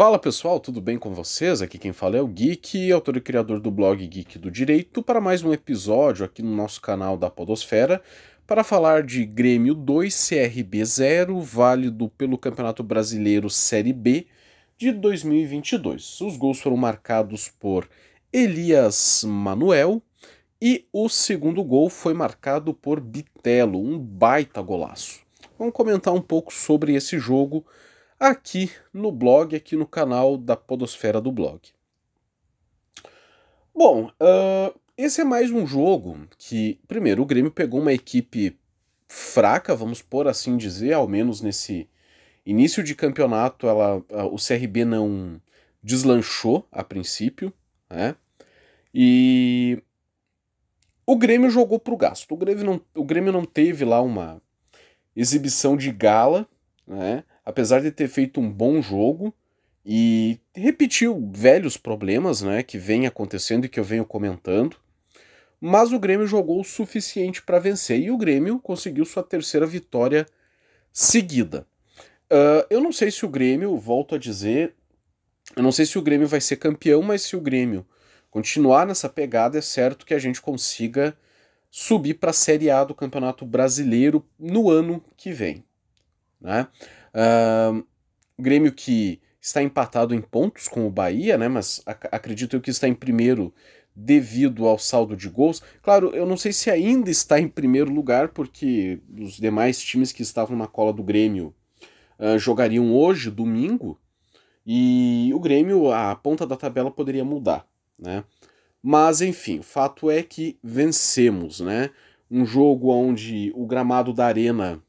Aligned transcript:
Fala 0.00 0.18
pessoal, 0.18 0.58
tudo 0.58 0.80
bem 0.80 0.98
com 0.98 1.12
vocês? 1.12 1.60
Aqui 1.60 1.76
quem 1.76 1.92
fala 1.92 2.16
é 2.16 2.22
o 2.22 2.26
Geek, 2.26 2.90
autor 2.90 3.18
e 3.18 3.20
criador 3.20 3.60
do 3.60 3.70
blog 3.70 4.06
Geek 4.06 4.38
do 4.38 4.50
Direito, 4.50 5.02
para 5.02 5.20
mais 5.20 5.42
um 5.42 5.52
episódio 5.52 6.24
aqui 6.24 6.40
no 6.40 6.56
nosso 6.56 6.80
canal 6.80 7.18
da 7.18 7.28
Podosfera, 7.28 8.00
para 8.46 8.64
falar 8.64 9.02
de 9.02 9.26
Grêmio 9.26 9.74
2 9.74 10.28
CRB 10.28 10.82
0, 10.86 11.38
válido 11.42 12.08
pelo 12.08 12.38
Campeonato 12.38 12.82
Brasileiro 12.82 13.50
Série 13.50 13.92
B 13.92 14.26
de 14.78 14.90
2022. 14.90 16.22
Os 16.22 16.34
gols 16.38 16.58
foram 16.58 16.78
marcados 16.78 17.50
por 17.60 17.86
Elias 18.32 19.22
Manuel 19.22 20.02
e 20.62 20.86
o 20.94 21.10
segundo 21.10 21.62
gol 21.62 21.90
foi 21.90 22.14
marcado 22.14 22.72
por 22.72 23.00
Bitelo, 23.00 23.78
um 23.78 23.98
baita 23.98 24.62
golaço. 24.62 25.20
Vamos 25.58 25.74
comentar 25.74 26.14
um 26.14 26.22
pouco 26.22 26.54
sobre 26.54 26.94
esse 26.94 27.18
jogo 27.18 27.66
aqui 28.20 28.70
no 28.92 29.10
blog, 29.10 29.56
aqui 29.56 29.74
no 29.74 29.86
canal 29.86 30.36
da 30.36 30.54
Podosfera 30.54 31.22
do 31.22 31.32
blog. 31.32 31.60
Bom, 33.74 34.10
uh, 34.20 34.78
esse 34.94 35.22
é 35.22 35.24
mais 35.24 35.50
um 35.50 35.66
jogo 35.66 36.28
que, 36.36 36.78
primeiro, 36.86 37.22
o 37.22 37.26
Grêmio 37.26 37.50
pegou 37.50 37.80
uma 37.80 37.94
equipe 37.94 38.58
fraca, 39.08 39.74
vamos 39.74 40.02
por 40.02 40.28
assim 40.28 40.58
dizer, 40.58 40.92
ao 40.92 41.08
menos 41.08 41.40
nesse 41.40 41.88
início 42.44 42.84
de 42.84 42.94
campeonato, 42.94 43.66
ela, 43.66 43.96
uh, 43.96 44.26
o 44.26 44.36
CRB 44.36 44.84
não 44.84 45.40
deslanchou 45.82 46.68
a 46.70 46.84
princípio, 46.84 47.50
né? 47.88 48.14
E 48.92 49.82
o 51.06 51.16
Grêmio 51.16 51.48
jogou 51.48 51.78
pro 51.78 51.96
gasto. 51.96 52.32
O 52.32 52.36
Grêmio 52.36 52.64
não, 52.64 52.80
o 52.94 53.04
Grêmio 53.04 53.32
não 53.32 53.46
teve 53.46 53.84
lá 53.84 54.02
uma 54.02 54.42
exibição 55.16 55.76
de 55.76 55.90
gala, 55.90 56.46
né? 56.90 57.22
apesar 57.44 57.80
de 57.80 57.92
ter 57.92 58.08
feito 58.08 58.40
um 58.40 58.50
bom 58.50 58.82
jogo 58.82 59.32
e 59.86 60.40
repetiu 60.54 61.30
velhos 61.32 61.76
problemas, 61.76 62.42
né, 62.42 62.62
que 62.62 62.76
vem 62.76 63.06
acontecendo 63.06 63.64
e 63.64 63.68
que 63.68 63.78
eu 63.78 63.84
venho 63.84 64.04
comentando. 64.04 64.76
Mas 65.60 65.92
o 65.92 65.98
Grêmio 65.98 66.26
jogou 66.26 66.60
o 66.60 66.64
suficiente 66.64 67.42
para 67.42 67.58
vencer 67.58 68.00
e 68.00 68.10
o 68.10 68.16
Grêmio 68.16 68.58
conseguiu 68.58 69.04
sua 69.04 69.22
terceira 69.22 69.66
vitória 69.66 70.26
seguida. 70.92 71.66
Uh, 72.32 72.66
eu 72.70 72.80
não 72.80 72.92
sei 72.92 73.10
se 73.10 73.24
o 73.24 73.28
Grêmio, 73.28 73.76
volto 73.76 74.14
a 74.14 74.18
dizer, 74.18 74.74
eu 75.56 75.62
não 75.62 75.72
sei 75.72 75.86
se 75.86 75.98
o 75.98 76.02
Grêmio 76.02 76.26
vai 76.26 76.40
ser 76.40 76.56
campeão, 76.56 77.02
mas 77.02 77.22
se 77.22 77.36
o 77.36 77.40
Grêmio 77.40 77.86
continuar 78.30 78.86
nessa 78.86 79.08
pegada, 79.08 79.58
é 79.58 79.62
certo 79.62 80.06
que 80.06 80.14
a 80.14 80.18
gente 80.18 80.40
consiga 80.40 81.16
subir 81.70 82.14
para 82.14 82.30
a 82.30 82.34
Série 82.34 82.70
A 82.70 82.84
do 82.84 82.94
Campeonato 82.94 83.44
Brasileiro 83.44 84.24
no 84.38 84.70
ano 84.70 85.04
que 85.16 85.32
vem. 85.32 85.64
Né? 86.40 86.66
Uh, 87.14 87.84
Grêmio 88.38 88.72
que 88.72 89.20
está 89.40 89.62
empatado 89.62 90.14
em 90.14 90.20
pontos 90.20 90.68
com 90.68 90.86
o 90.86 90.90
Bahia, 90.90 91.38
né? 91.38 91.48
Mas 91.48 91.82
ac 91.86 92.08
acredito 92.12 92.56
eu 92.56 92.60
que 92.60 92.70
está 92.70 92.86
em 92.86 92.94
primeiro 92.94 93.52
devido 93.94 94.66
ao 94.66 94.78
saldo 94.78 95.16
de 95.16 95.28
gols. 95.28 95.62
Claro, 95.82 96.10
eu 96.14 96.26
não 96.26 96.36
sei 96.36 96.52
se 96.52 96.70
ainda 96.70 97.10
está 97.10 97.40
em 97.40 97.48
primeiro 97.48 97.92
lugar, 97.92 98.28
porque 98.28 99.00
os 99.18 99.36
demais 99.36 99.80
times 99.82 100.12
que 100.12 100.22
estavam 100.22 100.56
na 100.56 100.66
cola 100.66 100.92
do 100.92 101.02
Grêmio 101.02 101.54
uh, 102.18 102.38
jogariam 102.38 102.94
hoje, 102.94 103.30
domingo, 103.30 103.98
e 104.64 105.30
o 105.34 105.40
Grêmio, 105.40 105.90
a 105.90 106.14
ponta 106.14 106.46
da 106.46 106.56
tabela 106.56 106.90
poderia 106.90 107.24
mudar, 107.24 107.66
né? 107.98 108.24
Mas 108.82 109.20
enfim, 109.20 109.58
o 109.58 109.62
fato 109.62 110.10
é 110.10 110.22
que 110.22 110.58
vencemos, 110.62 111.60
né? 111.60 111.90
Um 112.30 112.46
jogo 112.46 112.90
onde 112.90 113.52
o 113.54 113.66
gramado 113.66 114.12
da 114.12 114.26
arena 114.26 114.82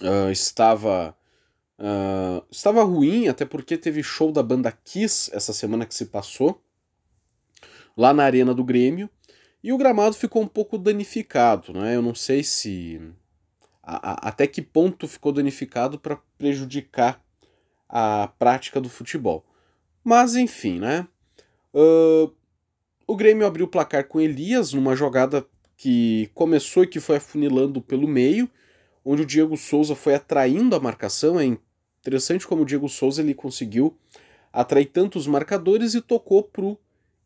uh, 0.00 0.30
estava 0.30 1.16
uh, 1.78 2.44
estava 2.50 2.82
ruim, 2.82 3.28
até 3.28 3.44
porque 3.44 3.76
teve 3.76 4.02
show 4.02 4.32
da 4.32 4.42
banda 4.42 4.72
Kiss 4.72 5.30
essa 5.34 5.52
semana 5.52 5.84
que 5.84 5.94
se 5.94 6.06
passou, 6.06 6.62
lá 7.96 8.14
na 8.14 8.24
Arena 8.24 8.54
do 8.54 8.64
Grêmio, 8.64 9.10
e 9.62 9.72
o 9.72 9.76
gramado 9.76 10.16
ficou 10.16 10.42
um 10.42 10.48
pouco 10.48 10.78
danificado, 10.78 11.72
né? 11.72 11.94
Eu 11.94 12.02
não 12.02 12.14
sei 12.14 12.42
se. 12.42 13.00
A, 13.82 14.12
a, 14.12 14.28
até 14.28 14.46
que 14.46 14.62
ponto 14.62 15.06
ficou 15.08 15.32
danificado 15.32 15.98
para 15.98 16.18
prejudicar 16.38 17.22
a 17.88 18.28
prática 18.38 18.80
do 18.80 18.88
futebol. 18.88 19.44
Mas 20.02 20.34
enfim, 20.34 20.78
né? 20.80 21.06
Uh, 21.74 22.32
o 23.06 23.16
Grêmio 23.16 23.46
abriu 23.46 23.66
o 23.66 23.68
placar 23.68 24.08
com 24.08 24.20
Elias 24.20 24.72
numa 24.72 24.96
jogada 24.96 25.46
que 25.76 26.30
começou 26.34 26.84
e 26.84 26.86
que 26.86 27.00
foi 27.00 27.16
afunilando 27.16 27.80
pelo 27.80 28.08
meio 28.08 28.48
onde 29.04 29.22
o 29.22 29.26
Diego 29.26 29.56
Souza 29.56 29.94
foi 29.94 30.14
atraindo 30.14 30.76
a 30.76 30.80
marcação. 30.80 31.38
É 31.38 31.44
interessante 32.00 32.46
como 32.46 32.62
o 32.62 32.66
Diego 32.66 32.88
Souza 32.88 33.22
ele 33.22 33.34
conseguiu 33.34 33.96
atrair 34.52 34.86
tantos 34.86 35.26
marcadores 35.26 35.94
e 35.94 36.00
tocou 36.00 36.42
pro 36.42 36.78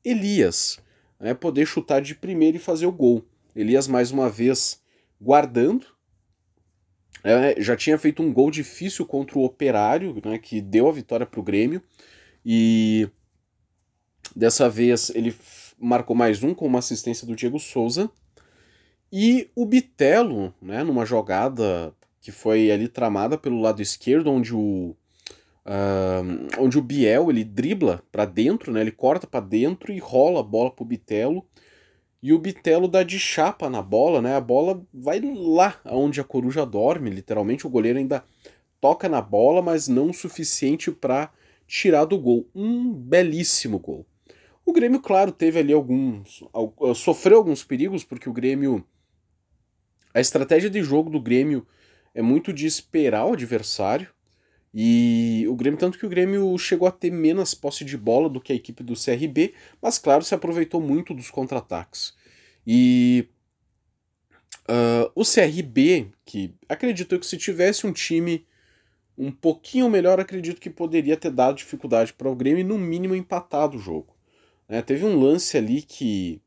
Elias 0.05 0.79
né, 1.19 1.35
poder 1.35 1.67
chutar 1.67 2.01
de 2.01 2.15
primeiro 2.15 2.57
e 2.57 2.61
fazer 2.61 2.87
o 2.87 2.93
gol. 2.93 3.25
Elias 3.55 3.89
mais 3.89 4.11
uma 4.11 4.29
vez 4.29 4.83
guardando. 5.21 5.87
É, 7.25 7.61
já 7.61 7.77
tinha 7.77 7.99
feito 7.99 8.23
um 8.23 8.33
gol 8.33 8.51
difícil 8.51 9.05
contra 9.05 9.39
o 9.39 9.45
Operário, 9.45 10.21
né, 10.25 10.39
que 10.39 10.61
deu 10.61 10.89
a 10.89 10.93
vitória 10.93 11.27
para 11.27 11.41
o 11.41 11.43
Grêmio. 11.43 11.83
E 12.45 13.09
dessa 14.35 14.69
vez 14.69 15.11
ele 15.11 15.35
marcou 15.79 16.15
mais 16.15 16.43
um 16.43 16.55
com 16.55 16.67
uma 16.67 16.79
assistência 16.79 17.27
do 17.27 17.35
Diego 17.35 17.59
Souza. 17.59 18.11
E 19.13 19.51
o 19.55 19.65
Bitelo, 19.65 20.53
né, 20.61 20.83
numa 20.83 21.07
jogada 21.07 21.95
que 22.21 22.33
foi 22.33 22.71
ali 22.71 22.89
tramada 22.89 23.39
pelo 23.39 23.61
lado 23.61 23.81
esquerdo, 23.81 24.31
onde 24.31 24.55
o, 24.55 24.97
uh, 25.65 26.59
onde 26.59 26.77
o 26.77 26.83
Biel 26.83 27.31
ele 27.31 27.45
dribla 27.45 28.03
para 28.11 28.25
dentro, 28.25 28.73
né, 28.73 28.81
ele 28.81 28.91
corta 28.91 29.27
para 29.27 29.45
dentro 29.45 29.93
e 29.93 29.99
rola 29.99 30.41
a 30.41 30.43
bola 30.43 30.71
pro 30.71 30.85
Bitelo. 30.85 31.47
E 32.23 32.33
o 32.33 32.39
Bitelo 32.39 32.89
dá 32.89 33.05
de 33.05 33.19
chapa 33.21 33.71
na 33.71 33.81
bola, 33.81 34.21
né? 34.21 34.35
A 34.35 34.41
bola 34.41 34.85
vai 34.93 35.21
lá 35.21 35.79
onde 35.85 36.21
a 36.21 36.25
coruja 36.25 36.67
dorme, 36.67 37.09
literalmente. 37.09 37.67
O 37.67 37.71
goleiro 37.71 37.99
ainda 37.99 38.25
toca 38.81 39.09
na 39.09 39.21
bola, 39.21 39.63
mas 39.63 39.87
não 39.87 40.11
o 40.11 40.15
suficiente 40.15 40.91
para 40.91 41.31
tirar 41.69 42.05
do 42.05 42.19
gol. 42.19 42.49
Um 42.53 42.93
belíssimo 42.93 43.79
gol. 43.79 44.05
O 44.65 44.73
Grêmio, 44.73 45.01
claro, 45.01 45.31
teve 45.31 45.61
ali 45.61 45.73
alguns. 45.73 46.43
sofreu 46.97 47.37
alguns 47.37 47.63
perigos, 47.63 48.03
porque 48.03 48.29
o 48.29 48.33
Grêmio 48.33 48.85
a 50.17 50.21
estratégia 50.21 50.71
de 50.71 50.83
jogo 50.83 51.11
do 51.11 51.21
Grêmio 51.21 51.67
é 52.15 52.23
muito 52.23 52.51
de 52.51 52.65
esperar 52.65 53.27
o 53.27 53.35
adversário. 53.35 54.09
E 54.73 55.45
o 55.47 55.55
Grêmio, 55.55 55.79
tanto 55.79 55.99
que 55.99 56.07
o 56.07 56.09
Grêmio 56.09 56.57
chegou 56.57 56.89
a 56.89 56.91
ter 56.91 57.11
menos 57.11 57.55
posse 57.55 57.85
de 57.85 57.99
bola 57.99 58.27
do 58.27 58.41
que 58.41 58.51
a 58.51 58.57
equipe 58.57 58.83
do 58.83 58.95
CRB, 58.95 59.53
mas 59.81 59.99
claro, 59.99 60.25
se 60.25 60.35
aproveitou 60.35 60.81
muito 60.81 61.13
dos 61.13 61.31
contra-ataques. 61.31 62.15
E 62.67 63.29
uh, 64.67 65.13
o 65.15 65.23
CRB, 65.23 66.11
que 66.25 66.55
acredito 66.67 67.19
que 67.19 67.27
se 67.27 67.37
tivesse 67.37 67.87
um 67.87 67.93
time 67.93 68.47
um 69.19 69.31
pouquinho 69.31 69.91
melhor, 69.91 70.19
acredito 70.19 70.63
que 70.63 70.71
poderia 70.71 71.19
ter 71.19 71.31
dado 71.31 71.59
dificuldade 71.59 72.15
para 72.15 72.31
o 72.31 72.35
Grêmio 72.35 72.61
e 72.61 72.65
no 72.65 72.79
mínimo 72.79 73.15
empatado 73.15 73.77
o 73.77 73.81
jogo. 73.81 74.17
É, 74.67 74.81
teve 74.81 75.05
um 75.05 75.21
lance 75.21 75.59
ali 75.59 75.83
que 75.83 76.41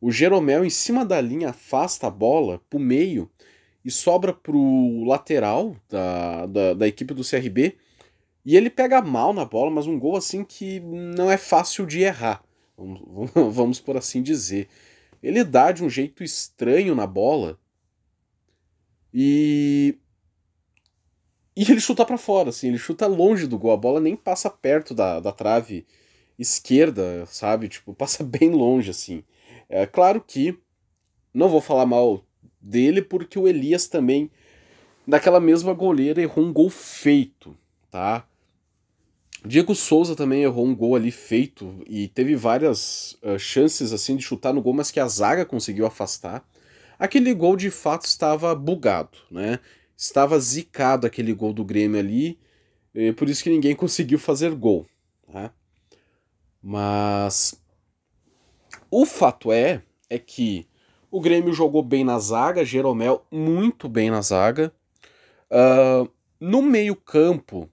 o 0.00 0.10
Jeromel, 0.10 0.64
em 0.64 0.70
cima 0.70 1.04
da 1.04 1.20
linha, 1.20 1.50
afasta 1.50 2.06
a 2.06 2.10
bola 2.10 2.60
pro 2.68 2.78
meio 2.78 3.30
e 3.84 3.90
sobra 3.90 4.32
pro 4.32 5.04
lateral 5.04 5.76
da, 5.88 6.46
da, 6.46 6.74
da 6.74 6.88
equipe 6.88 7.14
do 7.14 7.22
CRB. 7.22 7.76
E 8.44 8.56
ele 8.56 8.70
pega 8.70 9.02
mal 9.02 9.32
na 9.32 9.44
bola, 9.44 9.70
mas 9.70 9.86
um 9.86 9.98
gol 9.98 10.16
assim 10.16 10.44
que 10.44 10.80
não 10.80 11.30
é 11.30 11.36
fácil 11.36 11.86
de 11.86 12.00
errar. 12.00 12.44
Vamos, 12.76 13.00
vamos 13.54 13.80
por 13.80 13.96
assim 13.96 14.22
dizer. 14.22 14.68
Ele 15.22 15.42
dá 15.42 15.72
de 15.72 15.82
um 15.82 15.90
jeito 15.90 16.22
estranho 16.22 16.94
na 16.94 17.06
bola. 17.06 17.58
E. 19.12 19.98
E 21.56 21.62
ele 21.62 21.80
chuta 21.80 22.04
para 22.04 22.18
fora, 22.18 22.50
assim, 22.50 22.68
ele 22.68 22.76
chuta 22.76 23.06
longe 23.06 23.46
do 23.46 23.58
gol. 23.58 23.72
A 23.72 23.76
bola 23.78 23.98
nem 23.98 24.14
passa 24.14 24.50
perto 24.50 24.92
da, 24.92 25.20
da 25.20 25.32
trave 25.32 25.86
esquerda, 26.38 27.24
sabe? 27.26 27.68
Tipo, 27.68 27.94
passa 27.94 28.22
bem 28.24 28.50
longe, 28.50 28.90
assim. 28.90 29.24
É 29.68 29.86
claro 29.86 30.20
que 30.20 30.58
não 31.34 31.48
vou 31.48 31.60
falar 31.60 31.86
mal 31.86 32.24
dele, 32.60 33.02
porque 33.02 33.38
o 33.38 33.46
Elias 33.46 33.86
também, 33.88 34.30
naquela 35.06 35.40
mesma 35.40 35.72
goleira, 35.72 36.22
errou 36.22 36.44
um 36.44 36.52
gol 36.52 36.70
feito, 36.70 37.56
tá? 37.90 38.26
Diego 39.44 39.74
Souza 39.74 40.16
também 40.16 40.42
errou 40.42 40.66
um 40.66 40.74
gol 40.74 40.96
ali 40.96 41.10
feito 41.10 41.80
e 41.86 42.08
teve 42.08 42.34
várias 42.34 43.16
uh, 43.22 43.38
chances 43.38 43.92
assim 43.92 44.16
de 44.16 44.22
chutar 44.22 44.52
no 44.52 44.62
gol, 44.62 44.72
mas 44.72 44.90
que 44.90 44.98
a 44.98 45.06
zaga 45.06 45.44
conseguiu 45.44 45.86
afastar. 45.86 46.44
Aquele 46.98 47.32
gol 47.34 47.56
de 47.56 47.70
fato 47.70 48.06
estava 48.06 48.54
bugado, 48.54 49.18
né? 49.30 49.60
Estava 49.96 50.38
zicado 50.40 51.06
aquele 51.06 51.32
gol 51.32 51.52
do 51.52 51.64
Grêmio 51.64 52.00
ali, 52.00 52.38
por 53.16 53.28
isso 53.28 53.42
que 53.42 53.50
ninguém 53.50 53.74
conseguiu 53.76 54.18
fazer 54.18 54.54
gol, 54.54 54.86
tá? 55.30 55.52
Mas 56.62 57.54
o 58.90 59.04
fato 59.04 59.52
é, 59.52 59.82
é 60.08 60.18
que 60.18 60.66
o 61.10 61.20
Grêmio 61.20 61.52
jogou 61.52 61.82
bem 61.82 62.04
na 62.04 62.18
zaga, 62.18 62.64
Jeromel 62.64 63.24
muito 63.30 63.88
bem 63.88 64.10
na 64.10 64.20
zaga. 64.20 64.72
Uh, 65.50 66.08
no 66.40 66.62
meio 66.62 66.94
campo, 66.94 67.70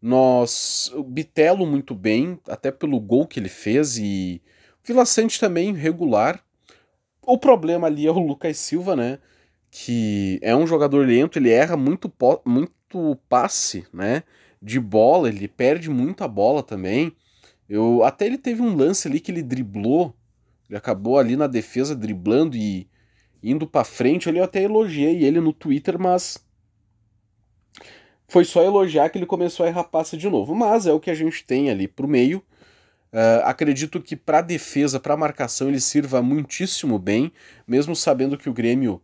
Nós. 0.00 0.92
Bitelo 1.06 1.66
muito 1.66 1.94
bem, 1.94 2.38
até 2.48 2.70
pelo 2.70 3.00
gol 3.00 3.26
que 3.26 3.40
ele 3.40 3.48
fez, 3.48 3.96
e 3.96 4.42
Vila 4.84 5.06
Sante 5.06 5.40
também 5.40 5.72
regular. 5.72 6.44
O 7.22 7.38
problema 7.38 7.86
ali 7.86 8.06
é 8.06 8.10
o 8.10 8.18
Lucas 8.18 8.58
Silva, 8.58 8.94
né? 8.94 9.18
Que 9.70 10.38
é 10.42 10.54
um 10.54 10.66
jogador 10.66 11.06
lento, 11.06 11.38
ele 11.38 11.50
erra 11.50 11.76
muito, 11.76 12.12
muito 12.44 13.18
passe, 13.28 13.86
né? 13.92 14.22
De 14.60 14.78
bola, 14.78 15.28
ele 15.28 15.48
perde 15.48 15.88
muita 15.88 16.28
bola 16.28 16.62
também. 16.62 17.16
Eu, 17.68 18.04
até 18.04 18.26
ele 18.26 18.36
teve 18.36 18.60
um 18.60 18.76
lance 18.76 19.08
ali 19.08 19.20
que 19.20 19.32
ele 19.32 19.42
driblou, 19.42 20.14
ele 20.74 20.78
acabou 20.78 21.20
ali 21.20 21.36
na 21.36 21.46
defesa 21.46 21.94
driblando 21.94 22.56
e 22.56 22.88
indo 23.40 23.64
para 23.64 23.84
frente. 23.84 24.28
Ali 24.28 24.38
eu 24.38 24.44
até 24.44 24.60
elogiei 24.60 25.22
ele 25.22 25.38
no 25.38 25.52
Twitter, 25.52 25.96
mas 26.00 26.44
foi 28.26 28.44
só 28.44 28.60
elogiar 28.60 29.08
que 29.08 29.16
ele 29.16 29.24
começou 29.24 29.64
a 29.64 29.68
errar 29.68 29.84
passe 29.84 30.16
de 30.16 30.28
novo. 30.28 30.52
Mas 30.52 30.84
é 30.84 30.92
o 30.92 30.98
que 30.98 31.12
a 31.12 31.14
gente 31.14 31.44
tem 31.44 31.70
ali 31.70 31.86
pro 31.86 32.08
meio. 32.08 32.38
Uh, 33.12 33.44
acredito 33.44 34.02
que 34.02 34.16
para 34.16 34.40
defesa, 34.40 34.98
para 34.98 35.16
marcação, 35.16 35.68
ele 35.68 35.78
sirva 35.78 36.20
muitíssimo 36.20 36.98
bem, 36.98 37.32
mesmo 37.68 37.94
sabendo 37.94 38.36
que 38.36 38.50
o 38.50 38.52
Grêmio 38.52 39.00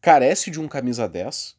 carece 0.00 0.50
de 0.50 0.58
um 0.58 0.66
camisa 0.66 1.08
10 1.08 1.56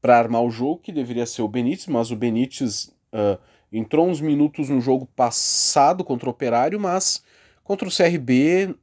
para 0.00 0.16
armar 0.16 0.42
o 0.42 0.50
jogo, 0.50 0.80
que 0.80 0.92
deveria 0.92 1.26
ser 1.26 1.42
o 1.42 1.48
Benítez, 1.48 1.88
mas 1.88 2.10
o 2.10 2.16
Benítez 2.16 2.86
uh, 3.12 3.38
entrou 3.70 4.08
uns 4.08 4.22
minutos 4.22 4.70
no 4.70 4.80
jogo 4.80 5.04
passado 5.14 6.02
contra 6.02 6.26
o 6.26 6.32
Operário, 6.32 6.80
mas 6.80 7.22
contra 7.66 7.88
o 7.88 7.94
CRB 7.94 8.76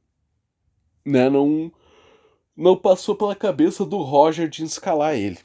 né, 1.04 1.30
não, 1.30 1.72
não 2.54 2.76
passou 2.76 3.16
pela 3.16 3.34
cabeça 3.34 3.84
do 3.84 3.96
Roger 4.02 4.46
de 4.46 4.62
escalar 4.62 5.14
ele. 5.14 5.38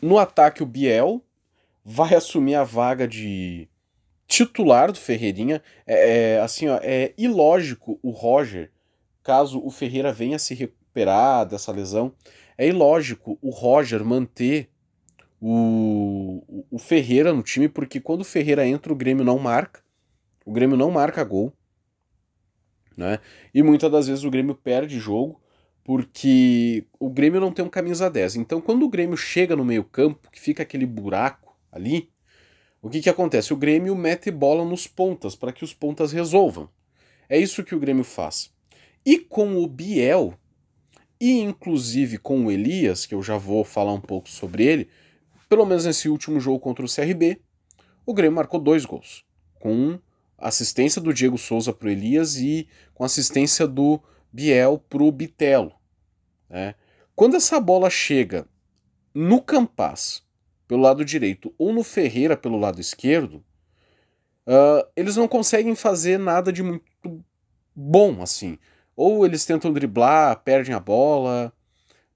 No 0.00 0.18
ataque, 0.18 0.62
o 0.62 0.66
Biel 0.66 1.22
vai 1.84 2.14
assumir 2.14 2.54
a 2.54 2.64
vaga 2.64 3.06
de 3.06 3.68
titular 4.26 4.90
do 4.90 4.98
Ferreirinha. 4.98 5.62
É, 5.86 6.36
é, 6.36 6.40
assim, 6.40 6.68
ó, 6.68 6.78
é 6.82 7.12
ilógico 7.18 7.98
o 8.02 8.10
Roger, 8.10 8.72
caso 9.22 9.60
o 9.62 9.70
Ferreira 9.70 10.10
venha 10.10 10.38
se 10.38 10.54
recuperar 10.54 11.44
dessa 11.44 11.70
lesão, 11.70 12.14
é 12.56 12.66
ilógico 12.66 13.38
o 13.42 13.50
Roger 13.50 14.02
manter 14.04 14.70
o, 15.38 16.64
o 16.70 16.78
Ferreira 16.78 17.32
no 17.32 17.42
time, 17.42 17.68
porque 17.68 18.00
quando 18.00 18.22
o 18.22 18.24
Ferreira 18.24 18.66
entra, 18.66 18.92
o 18.92 18.96
Grêmio 18.96 19.24
não 19.24 19.38
marca. 19.38 19.82
O 20.46 20.52
Grêmio 20.52 20.76
não 20.76 20.90
marca 20.90 21.22
gol. 21.24 21.52
Né? 22.96 23.18
E 23.54 23.62
muitas 23.62 23.90
das 23.90 24.06
vezes 24.08 24.24
o 24.24 24.30
Grêmio 24.30 24.54
perde 24.54 24.98
jogo 24.98 25.40
porque 25.82 26.84
o 26.98 27.10
Grêmio 27.10 27.40
não 27.40 27.52
tem 27.52 27.64
um 27.64 27.68
camisa 27.68 28.10
10. 28.10 28.36
Então, 28.36 28.60
quando 28.60 28.84
o 28.84 28.88
Grêmio 28.88 29.16
chega 29.16 29.56
no 29.56 29.64
meio-campo, 29.64 30.30
que 30.30 30.40
fica 30.40 30.62
aquele 30.62 30.86
buraco 30.86 31.56
ali, 31.72 32.10
o 32.82 32.88
que, 32.88 33.00
que 33.00 33.10
acontece? 33.10 33.52
O 33.52 33.56
Grêmio 33.56 33.94
mete 33.96 34.30
bola 34.30 34.64
nos 34.64 34.86
pontas 34.86 35.34
para 35.34 35.52
que 35.52 35.64
os 35.64 35.74
pontas 35.74 36.12
resolvam. 36.12 36.68
É 37.28 37.38
isso 37.38 37.64
que 37.64 37.74
o 37.74 37.80
Grêmio 37.80 38.04
faz. 38.04 38.52
E 39.04 39.18
com 39.18 39.56
o 39.56 39.66
Biel, 39.66 40.34
e 41.20 41.40
inclusive 41.40 42.18
com 42.18 42.46
o 42.46 42.50
Elias, 42.50 43.04
que 43.04 43.14
eu 43.14 43.22
já 43.22 43.36
vou 43.36 43.64
falar 43.64 43.92
um 43.92 44.00
pouco 44.00 44.28
sobre 44.28 44.64
ele, 44.64 44.88
pelo 45.48 45.66
menos 45.66 45.84
nesse 45.84 46.08
último 46.08 46.40
jogo 46.40 46.60
contra 46.60 46.84
o 46.84 46.88
CRB, 46.88 47.40
o 48.06 48.14
Grêmio 48.14 48.36
marcou 48.36 48.60
dois 48.60 48.84
gols, 48.84 49.24
com 49.58 49.98
assistência 50.40 51.00
do 51.00 51.12
Diego 51.12 51.36
Souza 51.36 51.72
para 51.72 51.88
o 51.88 51.90
Elias 51.90 52.36
e 52.36 52.68
com 52.94 53.04
assistência 53.04 53.66
do 53.66 54.00
Biel 54.32 54.82
para 54.88 55.02
o 55.02 55.12
Bitelo. 55.12 55.72
Né? 56.48 56.74
Quando 57.14 57.36
essa 57.36 57.60
bola 57.60 57.90
chega 57.90 58.46
no 59.14 59.42
Campas, 59.42 60.22
pelo 60.66 60.82
lado 60.82 61.04
direito, 61.04 61.52
ou 61.58 61.72
no 61.72 61.82
Ferreira, 61.82 62.36
pelo 62.36 62.58
lado 62.58 62.80
esquerdo, 62.80 63.44
uh, 64.46 64.88
eles 64.96 65.16
não 65.16 65.26
conseguem 65.26 65.74
fazer 65.74 66.18
nada 66.18 66.52
de 66.52 66.62
muito 66.62 67.24
bom, 67.74 68.22
assim. 68.22 68.58
Ou 68.96 69.24
eles 69.24 69.44
tentam 69.44 69.72
driblar, 69.72 70.42
perdem 70.44 70.74
a 70.74 70.80
bola, 70.80 71.52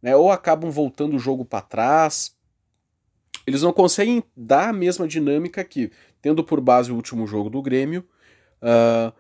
né? 0.01 0.15
ou 0.15 0.31
acabam 0.31 0.71
voltando 0.71 1.17
o 1.17 1.19
jogo 1.19 1.45
para 1.45 1.63
trás. 1.63 2.37
Eles 3.47 3.63
não 3.63 3.73
conseguem 3.73 4.23
dar 4.37 4.69
a 4.69 4.73
mesma 4.73 5.07
dinâmica 5.07 5.65
que, 5.65 5.91
tendo 6.23 6.45
por 6.45 6.61
base 6.61 6.93
o 6.93 6.97
último 6.97 7.27
jogo 7.27 7.51
do 7.51 7.61
Grêmio, 7.61 8.07
uh, 8.65 9.13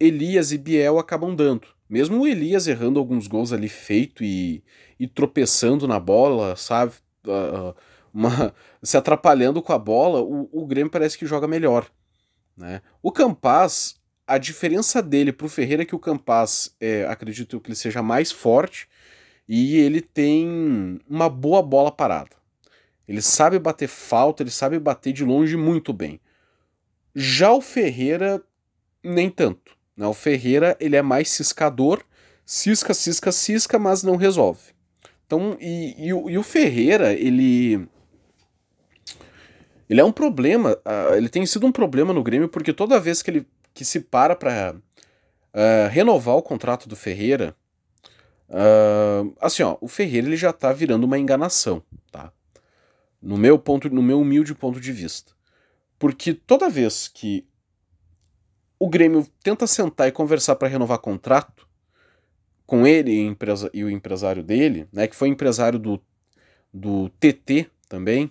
Elias 0.00 0.52
e 0.52 0.58
Biel 0.58 0.98
acabam 0.98 1.34
dando. 1.34 1.68
Mesmo 1.88 2.20
o 2.20 2.26
Elias 2.26 2.66
errando 2.66 2.98
alguns 2.98 3.26
gols 3.26 3.52
ali 3.52 3.68
feito 3.68 4.24
e, 4.24 4.64
e 4.98 5.06
tropeçando 5.06 5.86
na 5.86 6.00
bola, 6.00 6.56
sabe? 6.56 6.92
Uh, 7.24 7.74
uma, 8.12 8.54
se 8.82 8.96
atrapalhando 8.96 9.62
com 9.62 9.72
a 9.72 9.78
bola, 9.78 10.20
o, 10.20 10.48
o 10.50 10.66
Grêmio 10.66 10.90
parece 10.90 11.16
que 11.16 11.26
joga 11.26 11.46
melhor. 11.46 11.88
Né? 12.56 12.80
O 13.02 13.12
Campaz, 13.12 14.00
a 14.26 14.38
diferença 14.38 15.02
dele 15.02 15.32
pro 15.32 15.48
Ferreira 15.48 15.82
é 15.82 15.86
que 15.86 15.94
o 15.94 16.00
Campaz, 16.00 16.74
é, 16.80 17.04
acredito 17.06 17.60
que 17.60 17.68
ele 17.68 17.76
seja 17.76 18.02
mais 18.02 18.32
forte 18.32 18.88
e 19.48 19.76
ele 19.76 20.00
tem 20.00 21.00
uma 21.08 21.28
boa 21.28 21.62
bola 21.62 21.92
parada. 21.92 22.34
Ele 23.06 23.22
sabe 23.22 23.58
bater 23.58 23.86
falta, 23.86 24.42
ele 24.42 24.50
sabe 24.50 24.78
bater 24.80 25.12
de 25.12 25.24
longe 25.24 25.56
muito 25.56 25.92
bem. 25.92 26.20
Já 27.14 27.52
o 27.52 27.60
Ferreira, 27.60 28.42
nem 29.06 29.30
tanto. 29.30 29.76
Né? 29.96 30.06
O 30.06 30.14
Ferreira 30.14 30.76
ele 30.80 30.96
é 30.96 31.02
mais 31.02 31.30
ciscador, 31.30 32.02
cisca, 32.44 32.92
cisca, 32.92 33.32
cisca, 33.32 33.78
mas 33.78 34.02
não 34.02 34.16
resolve. 34.16 34.74
Então, 35.26 35.56
e, 35.60 35.94
e, 35.98 36.08
e 36.08 36.38
o 36.38 36.42
Ferreira, 36.42 37.12
ele. 37.12 37.88
Ele 39.88 40.00
é 40.00 40.04
um 40.04 40.12
problema, 40.12 40.72
uh, 40.72 41.14
ele 41.14 41.28
tem 41.28 41.46
sido 41.46 41.64
um 41.64 41.70
problema 41.70 42.12
no 42.12 42.22
Grêmio, 42.22 42.48
porque 42.48 42.72
toda 42.72 42.98
vez 42.98 43.22
que 43.22 43.30
ele 43.30 43.46
que 43.72 43.84
se 43.84 44.00
para 44.00 44.34
para 44.34 44.74
uh, 44.74 44.82
ah, 45.52 45.88
renovar 45.88 46.34
o 46.34 46.42
contrato 46.42 46.88
do 46.88 46.96
Ferreira, 46.96 47.54
uh, 48.48 49.32
assim, 49.38 49.62
ó, 49.62 49.76
o 49.82 49.86
Ferreira 49.86 50.26
ele 50.26 50.36
já 50.36 50.50
tá 50.50 50.72
virando 50.72 51.04
uma 51.04 51.18
enganação, 51.18 51.82
tá? 52.10 52.32
No 53.20 53.36
meu 53.36 53.58
ponto, 53.58 53.90
no 53.90 54.02
meu 54.02 54.18
humilde 54.18 54.54
ponto 54.54 54.80
de 54.80 54.92
vista. 54.92 55.32
Porque 55.98 56.32
toda 56.32 56.70
vez 56.70 57.06
que 57.06 57.46
o 58.78 58.88
Grêmio 58.88 59.26
tenta 59.42 59.66
sentar 59.66 60.08
e 60.08 60.12
conversar 60.12 60.56
para 60.56 60.68
renovar 60.68 60.98
contrato 60.98 61.66
com 62.66 62.86
ele 62.86 63.12
e, 63.12 63.20
empresa, 63.20 63.70
e, 63.72 63.84
o 63.84 63.90
empresário 63.90 64.42
dele, 64.42 64.88
né, 64.92 65.06
que 65.06 65.14
foi 65.14 65.28
empresário 65.28 65.78
do, 65.78 66.00
do 66.72 67.08
TT 67.20 67.70
também. 67.88 68.30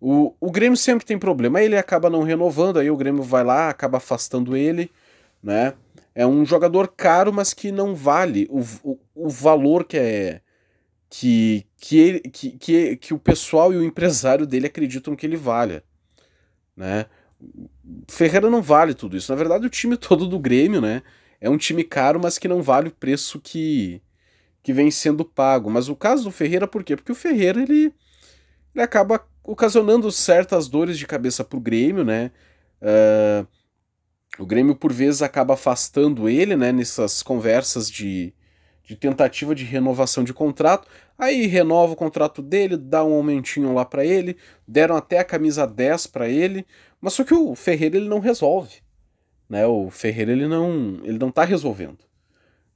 O, 0.00 0.34
o 0.40 0.50
Grêmio 0.50 0.76
sempre 0.76 1.06
tem 1.06 1.18
problema, 1.18 1.58
aí 1.58 1.64
ele 1.64 1.76
acaba 1.76 2.10
não 2.10 2.22
renovando, 2.22 2.78
aí 2.78 2.90
o 2.90 2.96
Grêmio 2.96 3.22
vai 3.22 3.44
lá, 3.44 3.68
acaba 3.68 3.98
afastando 3.98 4.56
ele, 4.56 4.90
né? 5.42 5.74
É 6.14 6.26
um 6.26 6.44
jogador 6.44 6.88
caro, 6.88 7.32
mas 7.32 7.54
que 7.54 7.70
não 7.70 7.94
vale 7.94 8.46
o, 8.50 8.60
o, 8.82 8.98
o 9.14 9.28
valor 9.28 9.84
que 9.84 9.96
é 9.96 10.40
que, 11.08 11.66
que, 11.76 12.20
que, 12.30 12.50
que, 12.52 12.96
que 12.96 13.14
o 13.14 13.18
pessoal 13.18 13.72
e 13.72 13.76
o 13.76 13.82
empresário 13.82 14.46
dele 14.46 14.68
acreditam 14.68 15.16
que 15.16 15.26
ele 15.26 15.36
valha, 15.36 15.82
né? 16.76 17.06
Ferreira 18.08 18.50
não 18.50 18.62
vale 18.62 18.94
tudo 18.94 19.16
isso. 19.16 19.30
Na 19.32 19.36
verdade, 19.36 19.66
o 19.66 19.70
time 19.70 19.96
todo 19.98 20.26
do 20.26 20.38
Grêmio, 20.38 20.80
né? 20.80 21.02
É 21.40 21.48
um 21.48 21.56
time 21.56 21.82
caro, 21.84 22.20
mas 22.22 22.38
que 22.38 22.48
não 22.48 22.62
vale 22.62 22.88
o 22.88 22.92
preço 22.92 23.40
que, 23.40 24.02
que 24.62 24.72
vem 24.72 24.90
sendo 24.90 25.24
pago. 25.24 25.70
Mas 25.70 25.88
o 25.88 25.96
caso 25.96 26.24
do 26.24 26.30
Ferreira, 26.30 26.66
por 26.66 26.84
quê? 26.84 26.96
Porque 26.96 27.12
o 27.12 27.14
Ferreira, 27.14 27.62
ele, 27.62 27.94
ele 28.74 28.82
acaba 28.82 29.24
ocasionando 29.42 30.10
certas 30.12 30.68
dores 30.68 30.98
de 30.98 31.06
cabeça 31.06 31.42
pro 31.42 31.58
Grêmio, 31.58 32.04
né? 32.04 32.30
Uh, 32.82 33.46
o 34.38 34.46
Grêmio, 34.46 34.76
por 34.76 34.92
vezes, 34.92 35.22
acaba 35.22 35.54
afastando 35.54 36.28
ele, 36.28 36.56
né? 36.56 36.72
Nessas 36.72 37.22
conversas 37.22 37.90
de, 37.90 38.34
de 38.84 38.96
tentativa 38.96 39.54
de 39.54 39.64
renovação 39.64 40.22
de 40.22 40.34
contrato. 40.34 40.86
Aí 41.18 41.46
renova 41.46 41.92
o 41.92 41.96
contrato 41.96 42.40
dele, 42.40 42.76
dá 42.76 43.04
um 43.04 43.12
aumentinho 43.12 43.74
lá 43.74 43.84
para 43.84 44.04
ele, 44.04 44.36
deram 44.66 44.96
até 44.96 45.18
a 45.18 45.24
camisa 45.24 45.66
10 45.66 46.06
para 46.06 46.28
ele, 46.28 46.66
mas 47.00 47.14
só 47.14 47.24
que 47.24 47.34
o 47.34 47.54
Ferreira 47.54 47.96
ele 47.96 48.08
não 48.08 48.20
resolve, 48.20 48.82
né? 49.48 49.66
O 49.66 49.90
Ferreira 49.90 50.32
ele 50.32 50.46
não, 50.46 51.00
ele 51.02 51.18
não 51.18 51.30
tá 51.30 51.44
resolvendo, 51.44 51.98